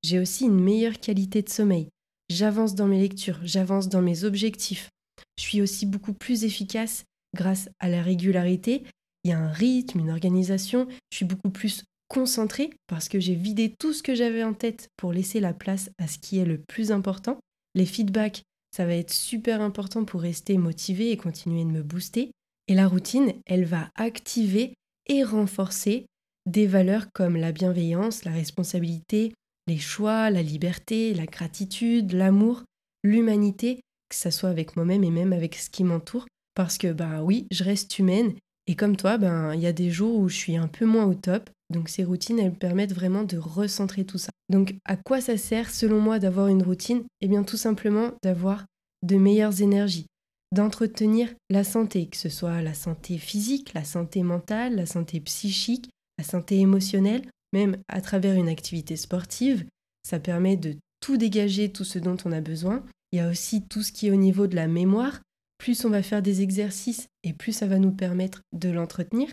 J'ai 0.04 0.18
aussi 0.18 0.46
une 0.46 0.60
meilleure 0.60 1.00
qualité 1.00 1.44
de 1.44 1.50
sommeil. 1.50 1.90
J'avance 2.30 2.74
dans 2.74 2.88
mes 2.88 3.00
lectures, 3.00 3.40
j'avance 3.44 3.88
dans 3.88 4.02
mes 4.02 4.24
objectifs. 4.24 4.90
Je 5.38 5.44
suis 5.44 5.62
aussi 5.62 5.86
beaucoup 5.86 6.14
plus 6.14 6.44
efficace 6.44 7.04
grâce 7.36 7.70
à 7.80 7.88
la 7.88 8.02
régularité. 8.02 8.84
Il 9.24 9.30
y 9.30 9.34
a 9.34 9.40
un 9.40 9.52
rythme, 9.52 10.00
une 10.00 10.10
organisation. 10.10 10.88
Je 11.12 11.18
suis 11.18 11.26
beaucoup 11.26 11.52
plus 11.52 11.84
concentrée 12.08 12.72
parce 12.88 13.10
que 13.10 13.20
j'ai 13.20 13.36
vidé 13.36 13.76
tout 13.78 13.94
ce 13.94 14.02
que 14.02 14.16
j'avais 14.16 14.44
en 14.44 14.56
tête 14.56 14.90
pour 14.98 15.14
laisser 15.14 15.40
la 15.40 15.54
place 15.54 15.92
à 16.00 16.08
ce 16.08 16.18
qui 16.18 16.40
est 16.40 16.46
le 16.46 16.60
plus 16.68 16.92
important. 16.92 17.38
Les 17.76 17.86
feedbacks, 17.86 18.42
ça 18.76 18.88
va 18.88 18.96
être 18.96 19.14
super 19.14 19.62
important 19.62 20.04
pour 20.04 20.22
rester 20.22 20.58
motivé 20.58 21.12
et 21.12 21.18
continuer 21.18 21.64
de 21.64 21.70
me 21.70 21.84
booster. 21.84 22.32
Et 22.68 22.74
la 22.74 22.88
routine, 22.88 23.34
elle 23.46 23.66
va 23.66 23.92
activer 23.96 24.74
et 25.08 25.24
renforcer 25.24 26.08
des 26.46 26.68
valeurs 26.68 27.08
comme 27.14 27.36
la 27.36 27.52
bienveillance, 27.52 28.26
la 28.26 28.32
responsabilité, 28.32 29.34
les 29.68 29.78
choix, 29.78 30.30
la 30.30 30.42
liberté, 30.42 31.14
la 31.14 31.26
gratitude, 31.26 32.14
l'amour, 32.14 32.64
l'humanité, 33.04 33.82
que 34.10 34.16
ce 34.16 34.30
soit 34.30 34.50
avec 34.50 34.76
moi-même 34.76 35.04
et 35.04 35.12
même 35.12 35.34
avec 35.34 35.56
ce 35.56 35.70
qui 35.70 35.84
m'entoure. 35.84 36.26
Parce 36.56 36.78
que, 36.78 36.92
bah 36.92 37.24
oui, 37.24 37.48
je 37.52 37.64
reste 37.64 37.98
humaine 38.00 38.34
et 38.68 38.76
comme 38.76 38.96
toi, 38.96 39.18
ben, 39.18 39.54
il 39.54 39.62
y 39.62 39.68
a 39.68 39.74
des 39.74 39.90
jours 39.90 40.18
où 40.18 40.30
je 40.30 40.36
suis 40.36 40.56
un 40.56 40.68
peu 40.68 40.86
moins 40.86 41.06
au 41.06 41.14
top. 41.14 41.50
Donc 41.70 41.90
ces 41.90 42.04
routines, 42.04 42.40
elles 42.40 42.52
me 42.52 42.56
permettent 42.56 42.94
vraiment 42.94 43.24
de 43.24 43.38
recentrer 43.38 44.06
tout 44.06 44.18
ça. 44.18 44.30
Donc 44.50 44.76
à 44.86 44.98
quoi 44.98 45.22
ça 45.22 45.38
sert 45.38 45.70
selon 45.70 46.00
moi 46.00 46.20
d'avoir 46.20 46.48
une 46.48 46.64
routine? 46.64 47.04
Eh 47.22 47.28
bien 47.28 47.44
tout 47.44 47.58
simplement 47.58 48.12
d'avoir 48.24 48.66
de 49.04 49.16
meilleures 49.16 49.62
énergies, 49.62 50.06
d'entretenir 50.54 51.34
la 51.50 51.64
santé, 51.64 52.08
que 52.08 52.18
ce 52.18 52.30
soit 52.30 52.62
la 52.62 52.74
santé 52.74 53.18
physique, 53.18 53.74
la 53.74 53.84
santé 53.84 54.22
mentale, 54.22 54.76
la 54.76 54.86
santé 54.86 55.20
psychique, 55.22 55.90
la 56.22 56.28
santé 56.28 56.60
émotionnelle, 56.60 57.28
même 57.52 57.78
à 57.88 58.00
travers 58.00 58.36
une 58.36 58.48
activité 58.48 58.96
sportive. 58.96 59.66
Ça 60.04 60.20
permet 60.20 60.56
de 60.56 60.76
tout 61.00 61.18
dégager, 61.18 61.72
tout 61.72 61.84
ce 61.84 61.98
dont 61.98 62.18
on 62.26 62.32
a 62.32 62.42
besoin. 62.42 62.86
Il 63.12 63.18
y 63.18 63.22
a 63.22 63.28
aussi 63.28 63.64
tout 63.64 63.82
ce 63.82 63.92
qui 63.92 64.06
est 64.06 64.12
au 64.12 64.16
niveau 64.16 64.46
de 64.46 64.56
la 64.56 64.68
mémoire. 64.68 65.22
Plus 65.58 65.84
on 65.84 65.90
va 65.90 66.04
faire 66.04 66.22
des 66.22 66.44
exercices 66.44 67.08
et 67.24 67.34
plus 67.34 67.54
ça 67.54 67.66
va 67.66 67.80
nous 67.80 67.92
permettre 67.92 68.42
de 68.54 68.70
l'entretenir. 68.70 69.30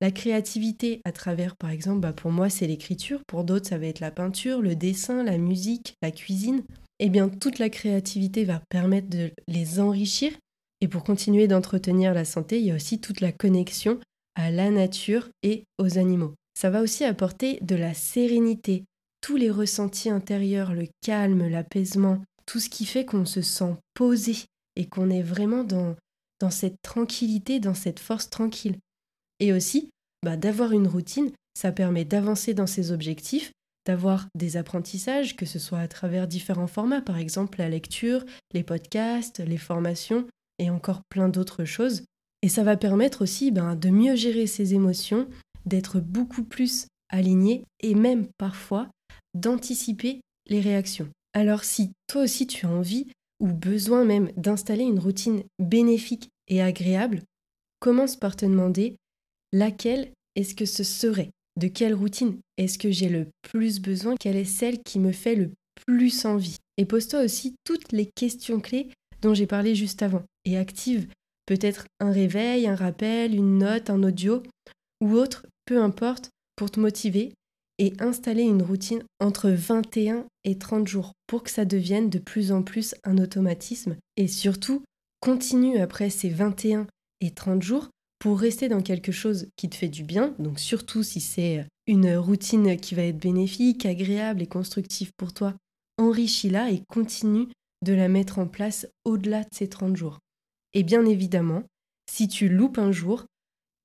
La 0.00 0.12
créativité 0.12 1.00
à 1.04 1.10
travers, 1.10 1.56
par 1.56 1.70
exemple, 1.70 2.00
bah 2.00 2.12
pour 2.12 2.30
moi 2.30 2.48
c'est 2.48 2.68
l'écriture, 2.68 3.22
pour 3.26 3.42
d'autres 3.42 3.68
ça 3.68 3.78
va 3.78 3.86
être 3.86 3.98
la 3.98 4.12
peinture, 4.12 4.62
le 4.62 4.76
dessin, 4.76 5.24
la 5.24 5.36
musique, 5.36 5.94
la 6.00 6.12
cuisine. 6.12 6.62
Eh 7.00 7.08
bien 7.08 7.28
toute 7.28 7.58
la 7.58 7.70
créativité 7.70 8.44
va 8.44 8.62
permettre 8.68 9.08
de 9.08 9.32
les 9.48 9.80
enrichir. 9.80 10.30
Et 10.80 10.86
pour 10.86 11.02
continuer 11.02 11.48
d'entretenir 11.48 12.14
la 12.14 12.24
santé, 12.24 12.60
il 12.60 12.66
y 12.66 12.70
a 12.70 12.76
aussi 12.76 13.00
toute 13.00 13.20
la 13.20 13.32
connexion 13.32 13.98
à 14.34 14.50
la 14.50 14.70
nature 14.70 15.28
et 15.42 15.64
aux 15.78 15.98
animaux. 15.98 16.34
Ça 16.54 16.70
va 16.70 16.82
aussi 16.82 17.04
apporter 17.04 17.58
de 17.62 17.74
la 17.74 17.94
sérénité, 17.94 18.84
tous 19.20 19.36
les 19.36 19.50
ressentis 19.50 20.10
intérieurs, 20.10 20.74
le 20.74 20.86
calme, 21.02 21.48
l'apaisement, 21.48 22.22
tout 22.46 22.60
ce 22.60 22.68
qui 22.68 22.84
fait 22.84 23.04
qu'on 23.04 23.26
se 23.26 23.42
sent 23.42 23.76
posé 23.94 24.36
et 24.76 24.86
qu'on 24.86 25.10
est 25.10 25.22
vraiment 25.22 25.64
dans, 25.64 25.96
dans 26.40 26.50
cette 26.50 26.80
tranquillité, 26.82 27.60
dans 27.60 27.74
cette 27.74 28.00
force 28.00 28.30
tranquille. 28.30 28.78
Et 29.38 29.52
aussi, 29.52 29.90
bah, 30.24 30.36
d'avoir 30.36 30.72
une 30.72 30.88
routine, 30.88 31.30
ça 31.54 31.72
permet 31.72 32.04
d'avancer 32.04 32.54
dans 32.54 32.66
ses 32.66 32.92
objectifs, 32.92 33.52
d'avoir 33.86 34.26
des 34.34 34.56
apprentissages, 34.56 35.36
que 35.36 35.46
ce 35.46 35.58
soit 35.58 35.80
à 35.80 35.88
travers 35.88 36.26
différents 36.26 36.66
formats, 36.66 37.02
par 37.02 37.18
exemple 37.18 37.58
la 37.58 37.68
lecture, 37.68 38.24
les 38.52 38.62
podcasts, 38.62 39.40
les 39.40 39.56
formations 39.56 40.26
et 40.58 40.70
encore 40.70 41.02
plein 41.08 41.28
d'autres 41.28 41.64
choses. 41.64 42.04
Et 42.42 42.48
ça 42.48 42.62
va 42.62 42.76
permettre 42.76 43.22
aussi 43.22 43.50
ben, 43.50 43.76
de 43.76 43.90
mieux 43.90 44.14
gérer 44.14 44.46
ses 44.46 44.74
émotions, 44.74 45.28
d'être 45.66 46.00
beaucoup 46.00 46.44
plus 46.44 46.86
aligné 47.08 47.64
et 47.80 47.94
même 47.94 48.28
parfois 48.38 48.88
d'anticiper 49.34 50.20
les 50.48 50.60
réactions. 50.60 51.08
Alors 51.34 51.64
si 51.64 51.92
toi 52.06 52.22
aussi 52.22 52.46
tu 52.46 52.66
as 52.66 52.70
envie 52.70 53.06
ou 53.40 53.48
besoin 53.48 54.04
même 54.04 54.30
d'installer 54.36 54.84
une 54.84 54.98
routine 54.98 55.42
bénéfique 55.58 56.28
et 56.48 56.62
agréable, 56.62 57.22
commence 57.80 58.16
par 58.16 58.36
te 58.36 58.44
demander 58.44 58.96
laquelle 59.52 60.12
est-ce 60.36 60.54
que 60.54 60.66
ce 60.66 60.84
serait? 60.84 61.30
De 61.56 61.68
quelle 61.68 61.94
routine 61.94 62.38
est-ce 62.56 62.78
que 62.78 62.90
j'ai 62.90 63.08
le 63.08 63.26
plus 63.42 63.80
besoin? 63.80 64.14
Quelle 64.18 64.36
est 64.36 64.44
celle 64.44 64.82
qui 64.82 64.98
me 64.98 65.12
fait 65.12 65.34
le 65.34 65.50
plus 65.86 66.24
envie? 66.24 66.56
Et 66.76 66.84
pose-toi 66.84 67.22
aussi 67.22 67.54
toutes 67.64 67.92
les 67.92 68.06
questions 68.06 68.60
clés 68.60 68.88
dont 69.22 69.34
j'ai 69.34 69.46
parlé 69.46 69.74
juste 69.74 70.02
avant. 70.02 70.22
Et 70.44 70.56
active 70.56 71.08
peut-être 71.50 71.86
un 71.98 72.12
réveil, 72.12 72.68
un 72.68 72.76
rappel, 72.76 73.34
une 73.34 73.58
note, 73.58 73.90
un 73.90 74.04
audio 74.04 74.40
ou 75.00 75.14
autre, 75.14 75.46
peu 75.64 75.82
importe, 75.82 76.30
pour 76.54 76.70
te 76.70 76.78
motiver 76.78 77.32
et 77.80 77.92
installer 77.98 78.44
une 78.44 78.62
routine 78.62 79.02
entre 79.18 79.50
21 79.50 80.26
et 80.44 80.58
30 80.58 80.86
jours 80.86 81.10
pour 81.26 81.42
que 81.42 81.50
ça 81.50 81.64
devienne 81.64 82.08
de 82.08 82.20
plus 82.20 82.52
en 82.52 82.62
plus 82.62 82.94
un 83.02 83.18
automatisme 83.18 83.96
et 84.16 84.28
surtout 84.28 84.84
continue 85.18 85.78
après 85.78 86.08
ces 86.08 86.28
21 86.28 86.86
et 87.20 87.32
30 87.32 87.60
jours 87.62 87.88
pour 88.20 88.38
rester 88.38 88.68
dans 88.68 88.82
quelque 88.82 89.10
chose 89.10 89.48
qui 89.56 89.68
te 89.68 89.74
fait 89.74 89.88
du 89.88 90.04
bien, 90.04 90.36
donc 90.38 90.60
surtout 90.60 91.02
si 91.02 91.20
c'est 91.20 91.66
une 91.88 92.14
routine 92.14 92.76
qui 92.76 92.94
va 92.94 93.02
être 93.02 93.18
bénéfique, 93.18 93.86
agréable 93.86 94.42
et 94.42 94.46
constructive 94.46 95.10
pour 95.16 95.32
toi, 95.32 95.54
enrichis-la 95.98 96.70
et 96.70 96.82
continue 96.88 97.48
de 97.84 97.92
la 97.92 98.06
mettre 98.06 98.38
en 98.38 98.46
place 98.46 98.86
au-delà 99.04 99.40
de 99.40 99.48
ces 99.50 99.68
30 99.68 99.96
jours. 99.96 100.20
Et 100.74 100.82
bien 100.82 101.04
évidemment, 101.04 101.64
si 102.10 102.28
tu 102.28 102.48
loupes 102.48 102.78
un 102.78 102.92
jour, 102.92 103.26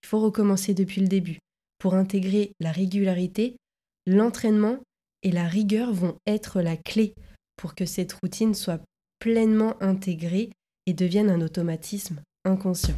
il 0.04 0.08
faut 0.08 0.20
recommencer 0.20 0.74
depuis 0.74 1.02
le 1.02 1.08
début. 1.08 1.40
Pour 1.80 1.96
intégrer 1.96 2.52
la 2.60 2.72
régularité, 2.72 3.58
l'entraînement 4.06 4.78
et 5.24 5.32
la 5.32 5.48
rigueur 5.48 5.92
vont 5.94 6.16
être 6.28 6.62
la 6.62 6.78
clé 6.78 7.14
pour 7.58 7.74
que 7.74 7.86
cette 7.86 8.14
routine 8.14 8.54
soit 8.54 8.82
pleinement 9.20 9.82
intégrée 9.82 10.52
et 10.86 10.94
devienne 10.94 11.30
un 11.30 11.42
automatisme 11.42 12.22
inconscient. 12.46 12.96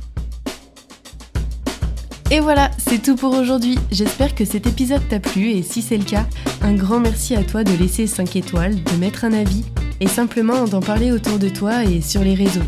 Et 2.29 2.41
voilà, 2.41 2.71
c'est 2.77 3.01
tout 3.01 3.15
pour 3.15 3.33
aujourd'hui. 3.33 3.77
J'espère 3.89 4.35
que 4.35 4.43
cet 4.43 4.67
épisode 4.67 5.07
t'a 5.07 5.21
plu 5.21 5.51
et 5.51 5.63
si 5.63 5.81
c'est 5.81 5.97
le 5.97 6.03
cas, 6.03 6.27
un 6.61 6.75
grand 6.75 6.99
merci 6.99 7.35
à 7.35 7.43
toi 7.43 7.63
de 7.63 7.71
laisser 7.71 8.05
5 8.05 8.35
étoiles, 8.35 8.83
de 8.83 8.97
mettre 8.97 9.23
un 9.23 9.31
avis 9.31 9.63
et 10.01 10.07
simplement 10.07 10.65
d'en 10.65 10.81
parler 10.81 11.13
autour 11.13 11.39
de 11.39 11.47
toi 11.47 11.85
et 11.85 12.01
sur 12.01 12.21
les 12.21 12.35
réseaux 12.35 12.67